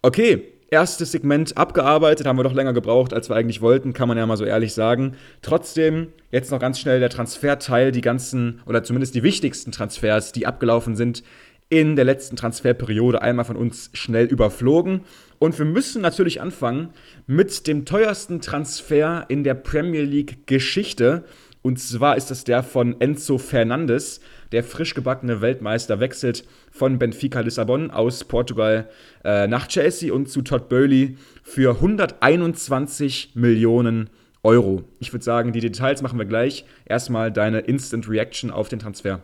[0.03, 4.19] Okay, erstes Segment abgearbeitet, haben wir doch länger gebraucht, als wir eigentlich wollten, kann man
[4.19, 5.17] ja mal so ehrlich sagen.
[5.43, 10.47] Trotzdem, jetzt noch ganz schnell der Transferteil, die ganzen, oder zumindest die wichtigsten Transfers, die
[10.47, 11.23] abgelaufen sind
[11.69, 15.01] in der letzten Transferperiode, einmal von uns schnell überflogen.
[15.39, 16.91] Und wir müssen natürlich anfangen
[17.27, 21.25] mit dem teuersten Transfer in der Premier League Geschichte.
[21.63, 24.21] Und zwar ist das der von Enzo Fernandes.
[24.53, 28.89] Der frisch gebackene Weltmeister wechselt von Benfica Lissabon aus Portugal
[29.25, 34.11] äh, nach Chelsea und zu Todd Burley für 121 Millionen
[34.43, 34.85] Euro.
[35.01, 36.65] Ich würde sagen, die Details machen wir gleich.
[36.85, 39.21] Erstmal deine Instant Reaction auf den Transfer.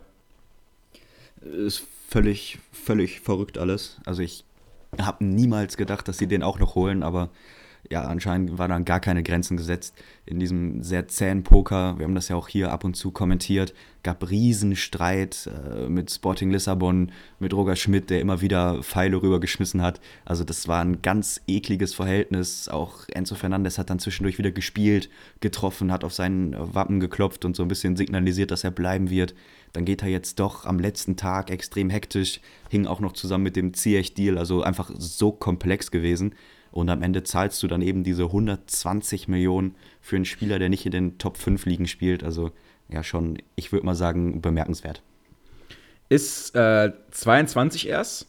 [1.40, 3.98] Ist völlig, völlig verrückt alles.
[4.04, 4.44] Also ich
[5.00, 7.30] habe niemals gedacht, dass sie den auch noch holen, aber
[7.92, 11.98] ja, anscheinend war dann gar keine Grenzen gesetzt in diesem sehr zähen Poker.
[11.98, 13.74] Wir haben das ja auch hier ab und zu kommentiert.
[14.02, 20.00] Gab Riesenstreit äh, mit Sporting Lissabon, mit Roger Schmidt, der immer wieder Pfeile rübergeschmissen hat.
[20.24, 22.70] Also das war ein ganz ekliges Verhältnis.
[22.70, 27.54] Auch Enzo Fernandes hat dann zwischendurch wieder gespielt, getroffen, hat auf seinen Wappen geklopft und
[27.54, 29.34] so ein bisschen signalisiert, dass er bleiben wird.
[29.74, 32.40] Dann geht er jetzt doch am letzten Tag extrem hektisch,
[32.70, 36.34] hing auch noch zusammen mit dem Ziyech-Deal, also einfach so komplex gewesen.
[36.72, 40.84] Und am Ende zahlst du dann eben diese 120 Millionen für einen Spieler, der nicht
[40.86, 42.24] in den Top 5 Ligen spielt.
[42.24, 42.50] Also
[42.88, 45.02] ja, schon, ich würde mal sagen, bemerkenswert.
[46.08, 48.28] Ist äh, 22 erst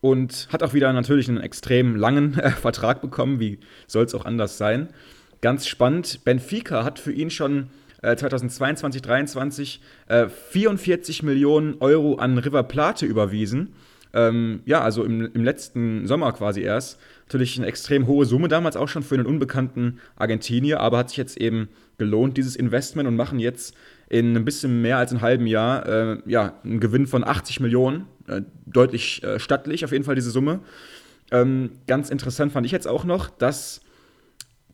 [0.00, 3.38] und hat auch wieder natürlich einen extrem langen äh, Vertrag bekommen.
[3.38, 4.88] Wie soll es auch anders sein?
[5.40, 6.24] Ganz spannend.
[6.24, 7.70] Benfica hat für ihn schon
[8.04, 13.74] 2022, 2023 äh, 44 Millionen Euro an River Plate überwiesen.
[14.12, 16.98] Ähm, ja, also im, im letzten Sommer quasi erst.
[17.26, 21.18] Natürlich eine extrem hohe Summe damals auch schon für einen unbekannten Argentinier, aber hat sich
[21.18, 23.74] jetzt eben gelohnt, dieses Investment und machen jetzt
[24.08, 28.06] in ein bisschen mehr als einem halben Jahr äh, ja, einen Gewinn von 80 Millionen.
[28.26, 30.60] Äh, deutlich äh, stattlich auf jeden Fall diese Summe.
[31.30, 33.80] Ähm, ganz interessant fand ich jetzt auch noch, dass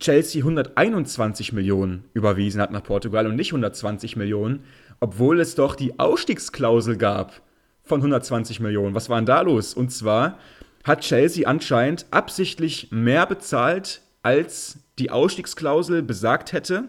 [0.00, 4.64] Chelsea 121 Millionen überwiesen hat nach Portugal und nicht 120 Millionen.
[5.02, 7.40] obwohl es doch die Ausstiegsklausel gab
[7.82, 8.94] von 120 Millionen.
[8.94, 9.72] Was war denn da los?
[9.72, 10.38] Und zwar
[10.84, 16.84] hat Chelsea anscheinend absichtlich mehr bezahlt, als die Ausstiegsklausel besagt hätte,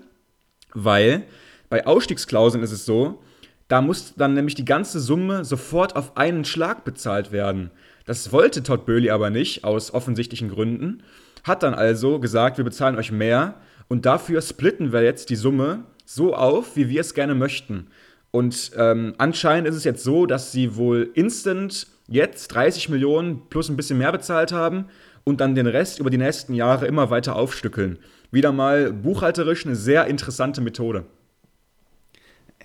[0.74, 1.24] weil
[1.70, 3.22] bei Ausstiegsklauseln ist es so,
[3.68, 7.72] da muss dann nämlich die ganze Summe sofort auf einen Schlag bezahlt werden.
[8.06, 11.04] Das wollte Todd Böhli aber nicht, aus offensichtlichen Gründen.
[11.46, 13.56] Hat dann also gesagt, wir bezahlen euch mehr
[13.88, 17.88] und dafür splitten wir jetzt die Summe so auf, wie wir es gerne möchten.
[18.32, 23.70] Und ähm, anscheinend ist es jetzt so, dass sie wohl instant jetzt 30 Millionen plus
[23.70, 24.86] ein bisschen mehr bezahlt haben
[25.24, 28.00] und dann den Rest über die nächsten Jahre immer weiter aufstückeln.
[28.32, 31.06] Wieder mal buchhalterisch eine sehr interessante Methode.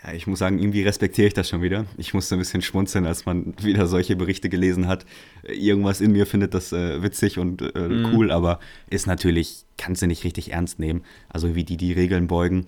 [0.04, 1.86] Ja, ich muss sagen, irgendwie respektiere ich das schon wieder.
[1.96, 5.06] Ich musste ein bisschen schmunzeln, als man wieder solche Berichte gelesen hat.
[5.42, 8.12] Irgendwas in mir findet das äh, witzig und äh, mhm.
[8.12, 11.02] cool, aber ist natürlich, kannst du nicht richtig ernst nehmen.
[11.28, 12.66] Also wie die die Regeln beugen.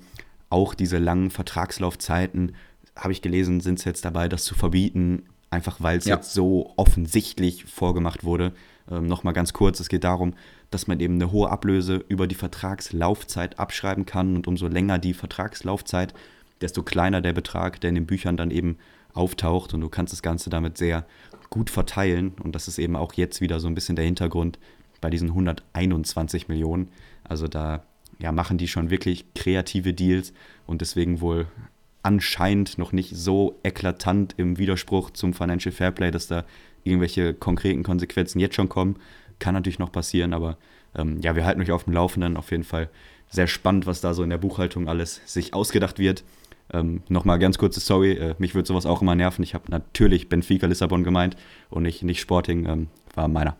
[0.50, 2.52] Auch diese langen Vertragslaufzeiten,
[2.98, 6.16] habe ich gelesen, sind es jetzt dabei, das zu verbieten, einfach weil es ja.
[6.16, 8.52] jetzt so offensichtlich vorgemacht wurde.
[8.90, 10.34] Ähm, Nochmal ganz kurz, es geht darum,
[10.70, 15.14] dass man eben eine hohe Ablöse über die Vertragslaufzeit abschreiben kann und umso länger die
[15.14, 16.12] Vertragslaufzeit,
[16.60, 18.76] desto kleiner der Betrag, der in den Büchern dann eben
[19.14, 21.06] auftaucht und du kannst das Ganze damit sehr
[21.50, 24.58] gut verteilen und das ist eben auch jetzt wieder so ein bisschen der Hintergrund
[25.00, 26.88] bei diesen 121 Millionen.
[27.24, 27.84] Also da
[28.18, 30.32] ja, machen die schon wirklich kreative Deals
[30.66, 31.46] und deswegen wohl
[32.02, 36.44] anscheinend noch nicht so eklatant im Widerspruch zum Financial Fairplay, dass da
[36.84, 38.96] irgendwelche konkreten Konsequenzen jetzt schon kommen.
[39.38, 40.58] Kann natürlich noch passieren, aber
[40.94, 42.36] ähm, ja, wir halten euch auf dem Laufenden.
[42.36, 42.88] Auf jeden Fall
[43.30, 46.24] sehr spannend, was da so in der Buchhaltung alles sich ausgedacht wird.
[46.72, 49.42] Ähm, Nochmal ganz kurze Story, äh, mich würde sowas auch immer nerven.
[49.42, 51.36] Ich habe natürlich Benfica Lissabon gemeint
[51.70, 53.56] und nicht, nicht Sporting, ähm, war meiner.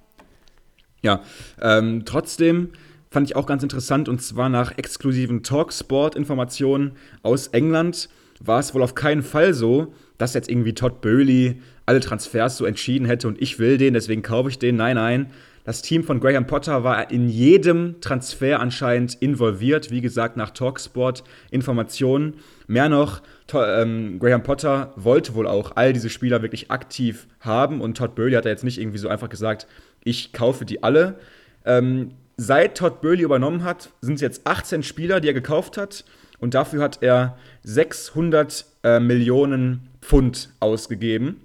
[1.03, 1.23] Ja,
[1.61, 2.71] ähm, trotzdem
[3.11, 8.09] fand ich auch ganz interessant und zwar nach exklusiven Talksport-Informationen aus England
[8.45, 12.67] war es wohl auf keinen Fall so, dass jetzt irgendwie Todd Bowley alle Transfers so
[12.67, 14.77] entschieden hätte und ich will den, deswegen kaufe ich den.
[14.77, 15.31] Nein, nein,
[15.69, 19.91] das Team von Graham Potter war in jedem Transfer anscheinend involviert.
[19.91, 22.37] Wie gesagt, nach Talksport Informationen.
[22.67, 23.21] Mehr noch,
[23.53, 28.33] ähm, Graham Potter wollte wohl auch all diese Spieler wirklich aktiv haben und Todd Burley
[28.33, 29.67] hat da jetzt nicht irgendwie so einfach gesagt,
[30.05, 31.19] ich kaufe die alle.
[31.67, 36.05] Ähm, seit Todd Burley übernommen hat, sind es jetzt 18 Spieler, die er gekauft hat
[36.41, 41.41] und dafür hat er 600 äh, Millionen Pfund ausgegeben.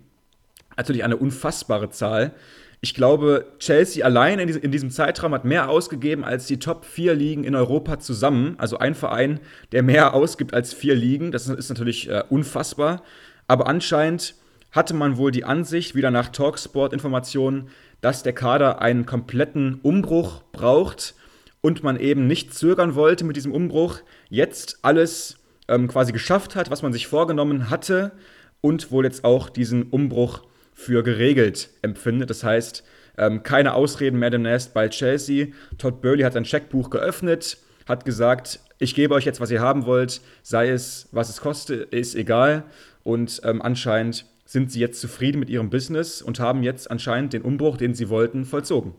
[0.77, 2.33] Natürlich eine unfassbare Zahl.
[2.81, 7.45] Ich glaube, Chelsea allein in, diesem Zeitraum hat mehr ausgegeben als die Top 4 Ligen
[7.45, 8.55] in Europa zusammen.
[8.57, 9.39] Also ein Verein,
[9.71, 11.31] der mehr ausgibt als vier Ligen.
[11.31, 13.01] Das ist natürlich äh, unfassbar.
[13.47, 14.35] Aber anscheinend
[14.71, 17.69] hatte man wohl die Ansicht, wieder nach Talksport-Informationen,
[18.01, 21.15] dass der Kader einen kompletten Umbruch braucht
[21.61, 23.99] und man eben nicht zögern wollte mit diesem Umbruch,
[24.33, 28.13] jetzt alles ähm, quasi geschafft hat, was man sich vorgenommen hatte
[28.61, 30.41] und wohl jetzt auch diesen Umbruch
[30.73, 32.31] für geregelt empfindet.
[32.31, 32.83] Das heißt,
[33.19, 35.47] ähm, keine Ausreden mehr demnächst bei Chelsea.
[35.77, 39.85] Todd Burley hat ein Checkbuch geöffnet, hat gesagt, ich gebe euch jetzt, was ihr haben
[39.85, 42.63] wollt, sei es, was es kostet, ist egal.
[43.03, 47.43] Und ähm, anscheinend sind sie jetzt zufrieden mit ihrem Business und haben jetzt anscheinend den
[47.43, 48.95] Umbruch, den sie wollten, vollzogen.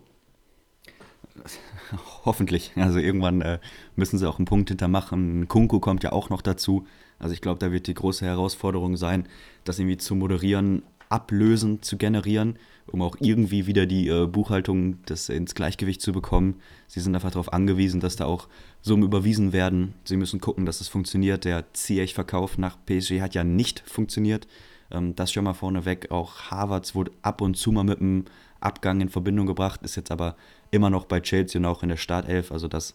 [2.24, 2.72] Hoffentlich.
[2.76, 3.58] Also irgendwann äh,
[3.96, 5.48] müssen sie auch einen Punkt hintermachen.
[5.48, 6.86] Kunku kommt ja auch noch dazu.
[7.18, 9.28] Also ich glaube, da wird die große Herausforderung sein,
[9.64, 15.28] das irgendwie zu moderieren, Ablösen zu generieren, um auch irgendwie wieder die äh, Buchhaltung das
[15.28, 16.60] ins Gleichgewicht zu bekommen.
[16.86, 18.48] Sie sind einfach darauf angewiesen, dass da auch
[18.82, 19.94] Summen überwiesen werden.
[20.04, 21.44] Sie müssen gucken, dass es funktioniert.
[21.44, 24.48] Der Ziyech-Verkauf nach PSG hat ja nicht funktioniert.
[24.90, 26.10] Ähm, das schon mal vorneweg.
[26.10, 28.24] Auch Harvards wurde ab und zu mal mit einem
[28.60, 30.36] Abgang in Verbindung gebracht, ist jetzt aber
[30.74, 32.52] immer noch bei Chelsea und auch in der Startelf.
[32.52, 32.94] Also das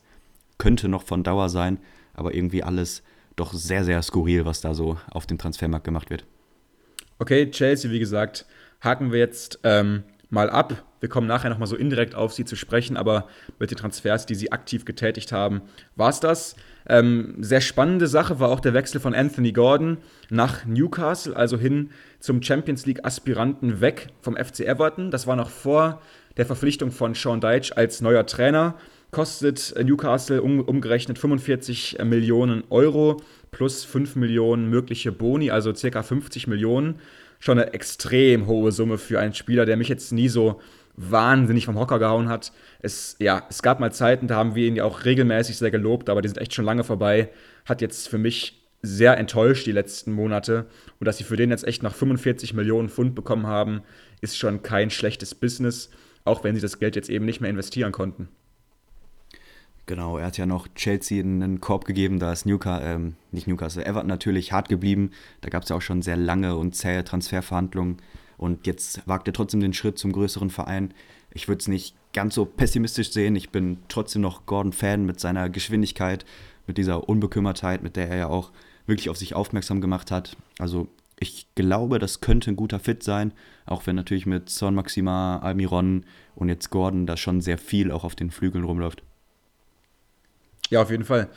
[0.57, 1.79] könnte noch von Dauer sein,
[2.13, 3.01] aber irgendwie alles
[3.35, 6.25] doch sehr, sehr skurril, was da so auf dem Transfermarkt gemacht wird.
[7.17, 8.45] Okay, Chelsea, wie gesagt,
[8.81, 10.83] haken wir jetzt ähm, mal ab.
[10.99, 13.27] Wir kommen nachher nochmal so indirekt auf sie zu sprechen, aber
[13.57, 15.61] mit den Transfers, die sie aktiv getätigt haben,
[15.95, 16.55] war es das.
[16.87, 19.97] Ähm, sehr spannende Sache war auch der Wechsel von Anthony Gordon
[20.29, 25.11] nach Newcastle, also hin zum Champions League-Aspiranten weg vom FC Everton.
[25.11, 26.01] Das war noch vor
[26.39, 28.75] der Verpflichtung von Sean Deitch als neuer Trainer.
[29.11, 33.21] Kostet Newcastle um, umgerechnet 45 Millionen Euro
[33.51, 36.95] plus 5 Millionen mögliche Boni, also circa 50 Millionen.
[37.39, 40.61] Schon eine extrem hohe Summe für einen Spieler, der mich jetzt nie so
[40.95, 42.53] wahnsinnig vom Hocker gehauen hat.
[42.79, 46.09] Es, ja, es gab mal Zeiten, da haben wir ihn ja auch regelmäßig sehr gelobt,
[46.09, 47.29] aber die sind echt schon lange vorbei.
[47.65, 50.67] Hat jetzt für mich sehr enttäuscht die letzten Monate.
[50.99, 53.81] Und dass sie für den jetzt echt noch 45 Millionen Pfund bekommen haben,
[54.21, 55.89] ist schon kein schlechtes Business,
[56.29, 58.29] auch wenn sie das Geld jetzt eben nicht mehr investieren konnten.
[59.85, 63.83] Genau, er hat ja noch Chelsea einen Korb gegeben, da ist Newcastle, ähm, nicht Newcastle,
[63.83, 65.09] Everton natürlich hart geblieben.
[65.41, 67.97] Da gab es ja auch schon sehr lange und zähe Transferverhandlungen.
[68.37, 70.93] Und jetzt wagt er trotzdem den Schritt zum größeren Verein.
[71.31, 73.35] Ich würde es nicht ganz so pessimistisch sehen.
[73.35, 76.23] Ich bin trotzdem noch Gordon-Fan mit seiner Geschwindigkeit,
[76.67, 78.51] mit dieser Unbekümmertheit, mit der er ja auch
[78.85, 80.37] wirklich auf sich aufmerksam gemacht hat.
[80.59, 80.87] Also
[81.19, 83.33] ich glaube, das könnte ein guter Fit sein,
[83.65, 86.05] auch wenn natürlich mit Son Maxima, Almiron
[86.35, 89.03] und jetzt Gordon da schon sehr viel auch auf den Flügeln rumläuft.
[90.69, 91.29] Ja, auf jeden Fall.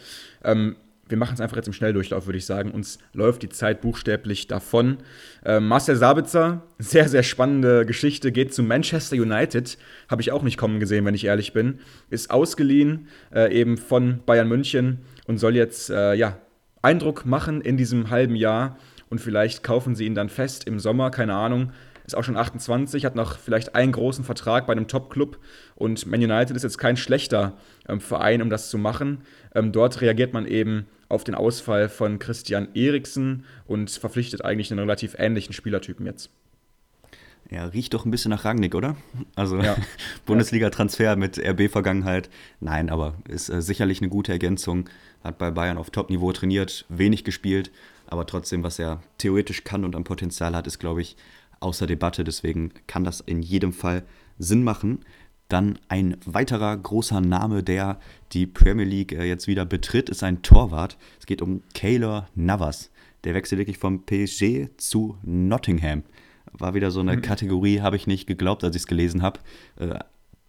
[0.44, 0.76] Ähm,
[1.08, 2.70] wir machen es einfach jetzt im Schnelldurchlauf, würde ich sagen.
[2.70, 4.98] Uns läuft die Zeit buchstäblich davon.
[5.44, 9.78] Ähm, Marcel Sabitzer, sehr, sehr spannende Geschichte, geht zu Manchester United.
[10.08, 11.80] Habe ich auch nicht kommen gesehen, wenn ich ehrlich bin.
[12.08, 16.38] Ist ausgeliehen, äh, eben von Bayern München und soll jetzt, äh, ja,
[16.82, 18.76] Eindruck machen in diesem halben Jahr
[19.12, 21.72] und vielleicht kaufen sie ihn dann fest im Sommer, keine Ahnung.
[22.06, 25.38] Ist auch schon 28, hat noch vielleicht einen großen Vertrag bei einem Top-Club
[25.74, 29.18] und Man United ist jetzt kein schlechter ähm, Verein, um das zu machen.
[29.54, 34.80] Ähm, dort reagiert man eben auf den Ausfall von Christian Eriksen und verpflichtet eigentlich einen
[34.80, 36.30] relativ ähnlichen Spielertypen jetzt.
[37.50, 38.96] Ja, riecht doch ein bisschen nach Rangnick, oder?
[39.36, 39.76] Also ja.
[40.24, 42.30] Bundesliga-Transfer mit RB-Vergangenheit.
[42.60, 44.88] Nein, aber ist äh, sicherlich eine gute Ergänzung.
[45.22, 47.70] Hat bei Bayern auf Top-Niveau trainiert, wenig gespielt,
[48.12, 51.16] aber trotzdem, was er theoretisch kann und an Potenzial hat, ist, glaube ich,
[51.60, 52.24] außer Debatte.
[52.24, 54.04] Deswegen kann das in jedem Fall
[54.38, 54.98] Sinn machen.
[55.48, 57.98] Dann ein weiterer großer Name, der
[58.32, 60.98] die Premier League äh, jetzt wieder betritt, ist ein Torwart.
[61.20, 62.90] Es geht um Kaylor Navas.
[63.24, 66.02] Der wechselt wirklich vom PSG zu Nottingham.
[66.52, 67.22] War wieder so eine mhm.
[67.22, 69.40] Kategorie, habe ich nicht geglaubt, als ich es gelesen habe.
[69.76, 70.00] Äh,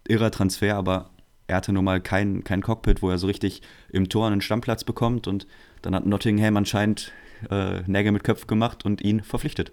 [0.06, 1.08] irrer Transfer, aber
[1.46, 4.84] er hatte nun mal kein, kein Cockpit, wo er so richtig im Tor einen Stammplatz
[4.84, 5.26] bekommt.
[5.26, 5.46] Und
[5.80, 7.10] dann hat Nottingham anscheinend
[7.50, 9.72] äh, Nägel mit Köpfen gemacht und ihn verpflichtet.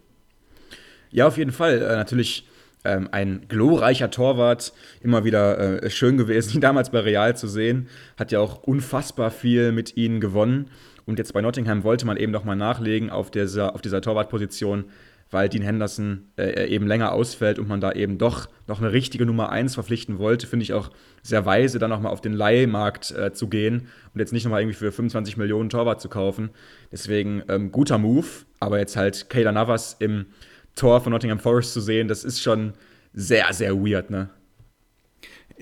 [1.12, 1.82] Ja, auf jeden Fall.
[1.82, 2.48] Äh, natürlich
[2.84, 7.88] ähm, ein glorreicher Torwart, immer wieder äh, schön gewesen, ihn damals bei Real zu sehen.
[8.18, 10.70] Hat ja auch unfassbar viel mit ihnen gewonnen.
[11.06, 14.86] Und jetzt bei Nottingham wollte man eben nochmal nachlegen auf dieser, auf dieser Torwartposition,
[15.32, 19.26] weil Dean Henderson äh, eben länger ausfällt und man da eben doch noch eine richtige
[19.26, 20.46] Nummer 1 verpflichten wollte.
[20.46, 20.92] Finde ich auch
[21.24, 24.78] sehr weise, dann nochmal auf den Leihmarkt äh, zu gehen und jetzt nicht nochmal irgendwie
[24.78, 26.50] für 25 Millionen Torwart zu kaufen.
[26.92, 28.28] Deswegen ähm, guter Move,
[28.60, 30.28] aber jetzt halt Kayla Navas im
[30.76, 32.74] Tor von Nottingham Forest zu sehen, das ist schon
[33.14, 34.30] sehr, sehr weird, ne?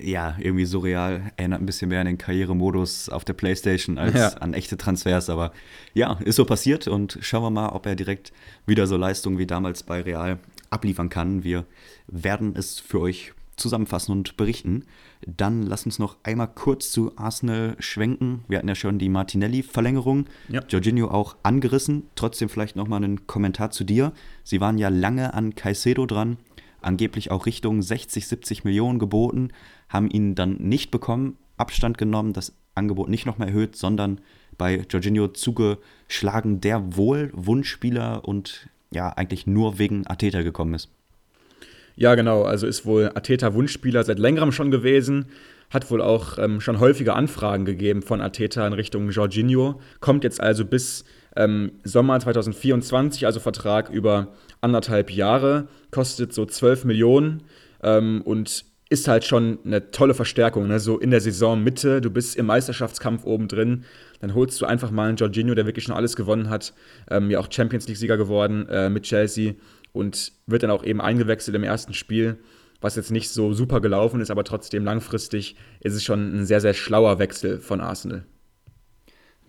[0.02, 1.32] Ja, irgendwie surreal.
[1.36, 4.28] Erinnert ein bisschen mehr an den Karrieremodus auf der Playstation als ja.
[4.40, 5.28] an echte Transfers.
[5.30, 5.52] Aber
[5.94, 8.32] ja, ist so passiert und schauen wir mal, ob er direkt
[8.66, 10.38] wieder so Leistungen wie damals bei Real
[10.70, 11.44] abliefern kann.
[11.44, 11.64] Wir
[12.06, 14.84] werden es für euch zusammenfassen und berichten.
[15.24, 18.44] Dann lass uns noch einmal kurz zu Arsenal schwenken.
[18.48, 20.26] Wir hatten ja schon die Martinelli-Verlängerung.
[20.48, 20.62] Ja.
[20.68, 22.04] Jorginho auch angerissen.
[22.14, 24.12] Trotzdem vielleicht nochmal einen Kommentar zu dir.
[24.42, 26.38] Sie waren ja lange an Caicedo dran,
[26.80, 29.50] angeblich auch Richtung 60, 70 Millionen geboten,
[29.90, 34.20] haben ihn dann nicht bekommen, Abstand genommen, das Angebot nicht nochmal erhöht, sondern
[34.56, 40.88] bei Jorginho zugeschlagen, der wohl Wunschspieler und ja eigentlich nur wegen Ateta gekommen ist.
[41.96, 42.42] Ja, genau.
[42.44, 45.26] Also ist wohl Ateta Wunschspieler seit längerem schon gewesen.
[45.70, 49.80] Hat wohl auch ähm, schon häufige Anfragen gegeben von Ateta in Richtung Jorginho.
[50.00, 51.04] Kommt jetzt also bis
[51.36, 54.28] ähm, Sommer 2024, also Vertrag über
[54.60, 55.68] anderthalb Jahre.
[55.90, 57.42] Kostet so 12 Millionen
[57.82, 60.66] ähm, und ist halt schon eine tolle Verstärkung.
[60.66, 60.80] Ne?
[60.80, 63.84] So in der Saisonmitte, du bist im Meisterschaftskampf oben drin,
[64.20, 66.74] dann holst du einfach mal einen Jorginho, der wirklich schon alles gewonnen hat,
[67.08, 69.54] ähm, ja auch Champions League-Sieger geworden äh, mit Chelsea
[69.92, 72.38] und wird dann auch eben eingewechselt im ersten Spiel,
[72.80, 76.60] was jetzt nicht so super gelaufen ist, aber trotzdem langfristig ist es schon ein sehr,
[76.60, 78.24] sehr schlauer Wechsel von Arsenal.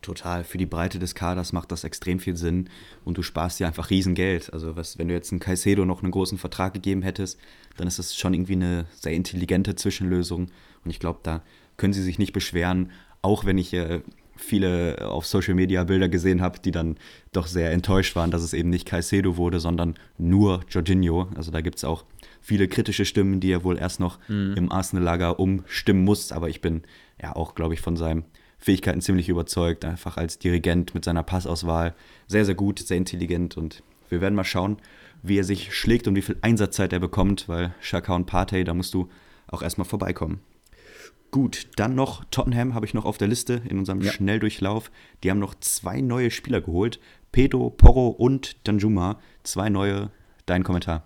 [0.02, 0.44] Total.
[0.44, 2.70] Für die Breite des Kaders macht das extrem viel Sinn
[3.06, 4.52] und du sparst dir einfach Riesengeld.
[4.52, 7.40] Also was, wenn du jetzt einen Caicedo noch einen großen Vertrag gegeben hättest,
[7.78, 10.48] dann ist das schon irgendwie eine sehr intelligente Zwischenlösung
[10.84, 11.44] und ich glaube, da
[11.78, 12.92] können sie sich nicht beschweren,
[13.22, 14.02] auch wenn ich äh,
[14.36, 16.98] viele auf Social Media Bilder gesehen habe, die dann
[17.32, 21.30] doch sehr enttäuscht waren, dass es eben nicht Caicedo wurde, sondern nur Jorginho.
[21.36, 22.06] Also da gibt es auch
[22.42, 24.56] viele kritische Stimmen, die er wohl erst noch mhm.
[24.58, 26.32] im Arsenal-Lager umstimmen muss.
[26.32, 26.82] Aber ich bin
[27.22, 28.26] ja auch, glaube ich, von seinen
[28.62, 29.84] Fähigkeiten ziemlich überzeugt.
[29.84, 31.94] Einfach als Dirigent mit seiner Passauswahl.
[32.28, 34.78] Sehr, sehr gut, sehr intelligent und wir werden mal schauen,
[35.24, 38.74] wie er sich schlägt und wie viel Einsatzzeit er bekommt, weil Shaka und Partey, da
[38.74, 39.10] musst du
[39.48, 40.42] auch erstmal vorbeikommen.
[41.32, 44.12] Gut, dann noch Tottenham habe ich noch auf der Liste in unserem ja.
[44.12, 44.92] Schnelldurchlauf.
[45.24, 47.00] Die haben noch zwei neue Spieler geholt.
[47.32, 49.18] Pedro, Porro und Danjuma.
[49.44, 50.12] Zwei neue.
[50.46, 51.06] Dein Kommentar.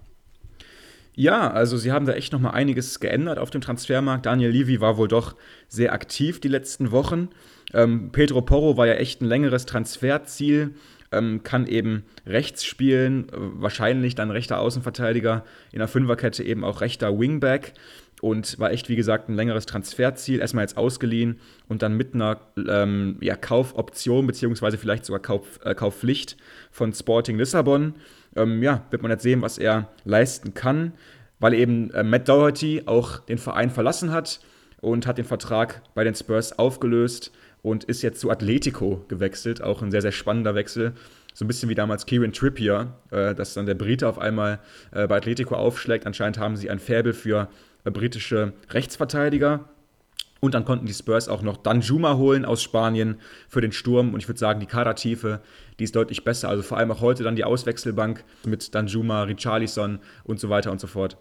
[1.15, 4.25] Ja, also sie haben da echt noch mal einiges geändert auf dem Transfermarkt.
[4.25, 5.35] Daniel Levy war wohl doch
[5.69, 7.29] sehr aktiv die letzten Wochen.
[7.73, 10.75] Ähm, Pedro Porro war ja echt ein längeres Transferziel,
[11.11, 17.17] ähm, kann eben rechts spielen, wahrscheinlich dann rechter Außenverteidiger, in der Fünferkette eben auch rechter
[17.17, 17.73] Wingback.
[18.21, 20.39] und war echt, wie gesagt, ein längeres Transferziel.
[20.39, 25.75] Erstmal jetzt ausgeliehen und dann mit einer ähm, ja, Kaufoption, beziehungsweise vielleicht sogar Kauf, äh,
[25.75, 26.37] Kaufpflicht
[26.71, 27.93] von Sporting Lissabon.
[28.35, 30.93] Ähm, ja, wird man jetzt sehen, was er leisten kann,
[31.39, 34.39] weil eben äh, Matt Doherty auch den Verein verlassen hat
[34.81, 37.31] und hat den Vertrag bei den Spurs aufgelöst
[37.61, 39.61] und ist jetzt zu Atletico gewechselt.
[39.61, 40.93] Auch ein sehr, sehr spannender Wechsel
[41.35, 44.59] so ein bisschen wie damals Kieran Trippier, äh, dass dann der Brite auf einmal
[44.91, 46.07] äh, bei Atletico aufschlägt.
[46.07, 47.49] Anscheinend haben sie ein Faible für
[47.83, 49.65] äh, britische Rechtsverteidiger.
[50.45, 53.17] Und dann konnten die Spurs auch noch Danjuma holen aus Spanien
[53.49, 54.13] für den Sturm.
[54.13, 55.41] Und ich würde sagen, die Kadertiefe,
[55.79, 56.49] die ist deutlich besser.
[56.49, 60.79] Also vor allem auch heute dann die Auswechselbank mit Danjuma, Richarlison und so weiter und
[60.79, 61.17] so fort.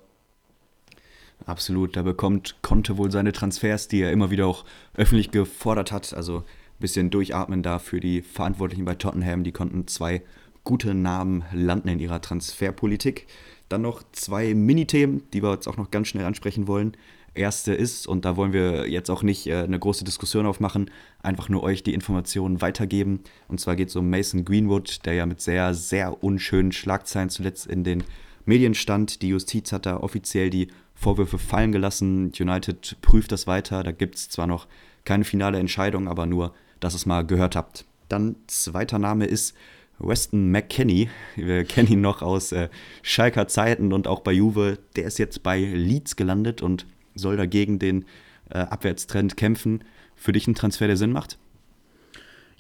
[1.47, 4.65] Absolut, da bekommt Conte wohl seine Transfers, die er immer wieder auch
[4.95, 6.15] öffentlich gefordert hat.
[6.15, 6.45] Also ein
[6.81, 9.45] bisschen durchatmen da für die Verantwortlichen bei Tottenham.
[9.45, 10.23] Die konnten zwei
[10.65, 13.27] gute Namen landen in ihrer Transferpolitik.
[13.69, 16.97] Dann noch zwei Mini-Themen, die wir jetzt auch noch ganz schnell ansprechen wollen.
[17.35, 20.91] Erste ist, und da wollen wir jetzt auch nicht äh, eine große Diskussion aufmachen,
[21.23, 23.21] einfach nur euch die Informationen weitergeben.
[23.49, 27.67] Und zwar geht es um Mason Greenwood, der ja mit sehr, sehr unschönen Schlagzeilen zuletzt
[27.67, 28.05] in den
[28.45, 29.23] Medien stand.
[29.23, 32.33] Die Justiz hat da offiziell die Vorwürfe fallen gelassen.
[32.39, 33.83] United prüft das weiter.
[33.83, 34.69] Da gibt es zwar noch
[35.05, 37.85] keine finale Entscheidung, aber nur, dass ihr es mal gehört habt.
[38.09, 39.55] Dann zweiter Name ist
[39.99, 42.69] Weston McKenney, wir kennen ihn noch aus äh,
[43.03, 47.79] Schalker Zeiten und auch bei Juve, der ist jetzt bei Leeds gelandet und soll dagegen
[47.79, 48.05] den
[48.51, 49.85] äh, Abwärtstrend kämpfen.
[50.17, 51.39] Für dich ein Transfer, der Sinn macht?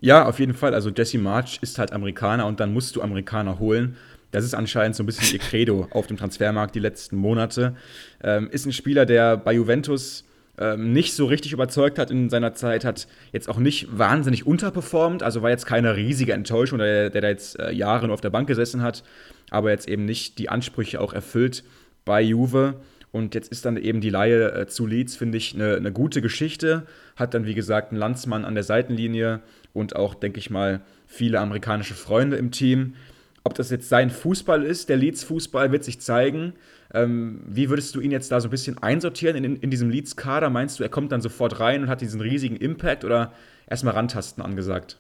[0.01, 0.75] Ja, auf jeden Fall.
[0.75, 3.97] Also Jesse March ist halt Amerikaner und dann musst du Amerikaner holen.
[4.33, 7.77] Das ist anscheinend so ein bisschen ihr Credo auf dem Transfermarkt die letzten Monate.
[8.23, 10.25] Ähm, ist ein Spieler, der bei Juventus
[10.59, 15.23] ähm, nicht so richtig überzeugt hat in seiner Zeit, hat jetzt auch nicht wahnsinnig unterperformt,
[15.23, 18.31] also war jetzt keine riesige Enttäuschung, der, der da jetzt äh, Jahre nur auf der
[18.31, 19.03] Bank gesessen hat,
[19.51, 21.65] aber jetzt eben nicht die Ansprüche auch erfüllt
[22.05, 22.75] bei Juve.
[23.15, 26.21] Und jetzt ist dann eben die Laie äh, zu Leeds, finde ich, eine, eine gute
[26.21, 26.85] Geschichte.
[27.15, 29.41] Hat dann, wie gesagt, einen Landsmann an der Seitenlinie
[29.73, 32.97] und auch, denke ich mal, viele amerikanische Freunde im Team.
[33.45, 36.55] Ob das jetzt sein Fußball ist, der Leeds-Fußball, wird sich zeigen.
[36.93, 40.51] Ähm, wie würdest du ihn jetzt da so ein bisschen einsortieren in, in diesem Leeds-Kader?
[40.51, 43.33] Meinst du, er kommt dann sofort rein und hat diesen riesigen Impact oder
[43.69, 44.99] erstmal rantasten angesagt?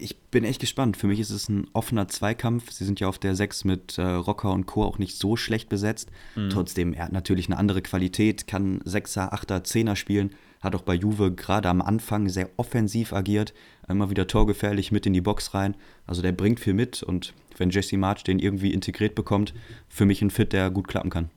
[0.00, 0.96] Ich bin echt gespannt.
[0.96, 2.70] Für mich ist es ein offener Zweikampf.
[2.70, 4.84] Sie sind ja auf der 6 mit äh, Rocker und Co.
[4.84, 6.10] auch nicht so schlecht besetzt.
[6.36, 6.50] Mhm.
[6.50, 10.30] Trotzdem, er hat natürlich eine andere Qualität, kann 6er, 8er, 10er spielen.
[10.60, 13.54] Hat auch bei Juve gerade am Anfang sehr offensiv agiert,
[13.88, 15.76] immer wieder torgefährlich mit in die Box rein.
[16.06, 19.54] Also der bringt viel mit und wenn Jesse March den irgendwie integriert bekommt,
[19.88, 21.30] für mich ein Fit, der gut klappen kann.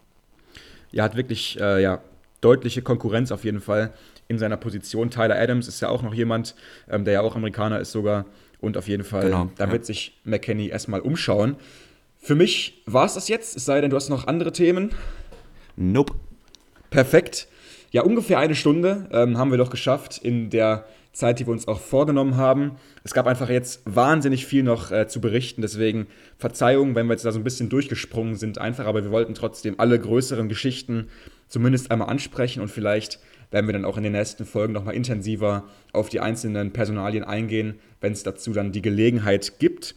[0.91, 2.01] Ja, hat wirklich äh, ja,
[2.41, 3.93] deutliche Konkurrenz auf jeden Fall
[4.28, 5.09] in seiner Position.
[5.09, 6.55] Tyler Adams ist ja auch noch jemand,
[6.89, 8.26] ähm, der ja auch Amerikaner ist sogar.
[8.62, 9.72] Und auf jeden Fall, genau, da ja.
[9.72, 11.57] wird sich McKenney erstmal umschauen.
[12.20, 14.91] Für mich war es das jetzt, es sei denn, du hast noch andere Themen.
[15.76, 16.14] Nope.
[16.91, 17.47] Perfekt.
[17.89, 21.68] Ja, ungefähr eine Stunde ähm, haben wir doch geschafft in der Zeit, die wir uns
[21.68, 22.78] auch vorgenommen haben.
[23.03, 26.07] Es gab einfach jetzt wahnsinnig viel noch äh, zu berichten, deswegen
[26.38, 29.80] Verzeihung, wenn wir jetzt da so ein bisschen durchgesprungen sind, einfach, aber wir wollten trotzdem
[29.80, 31.09] alle größeren Geschichten
[31.47, 33.20] zumindest einmal ansprechen und vielleicht
[33.52, 37.80] werden wir dann auch in den nächsten Folgen nochmal intensiver auf die einzelnen Personalien eingehen,
[37.99, 39.95] wenn es dazu dann die Gelegenheit gibt.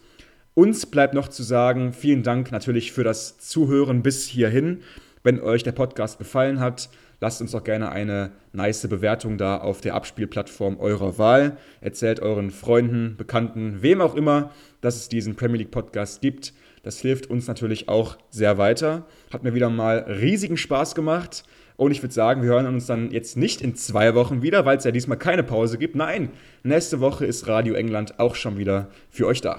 [0.55, 4.81] Uns bleibt noch zu sagen, vielen Dank natürlich für das Zuhören bis hierhin.
[5.23, 6.91] Wenn euch der Podcast gefallen hat,
[7.25, 11.57] Lasst uns doch gerne eine nice Bewertung da auf der Abspielplattform eurer Wahl.
[11.81, 14.51] Erzählt euren Freunden, Bekannten, wem auch immer,
[14.83, 16.53] dass es diesen Premier League Podcast gibt.
[16.83, 19.07] Das hilft uns natürlich auch sehr weiter.
[19.33, 21.45] Hat mir wieder mal riesigen Spaß gemacht.
[21.77, 24.77] Und ich würde sagen, wir hören uns dann jetzt nicht in zwei Wochen wieder, weil
[24.77, 25.97] es ja diesmal keine Pause gibt.
[25.97, 26.31] Nein,
[26.63, 29.59] nächste Woche ist Radio England auch schon wieder für euch da.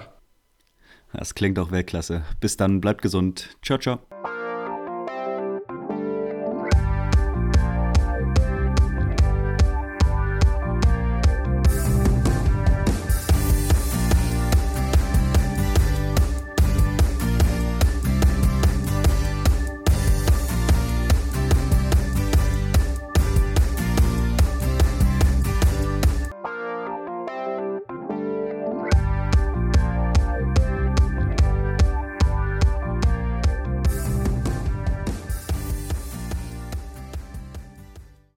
[1.12, 2.24] Das klingt auch Weltklasse.
[2.40, 3.56] Bis dann, bleibt gesund.
[3.62, 4.00] Ciao, ciao.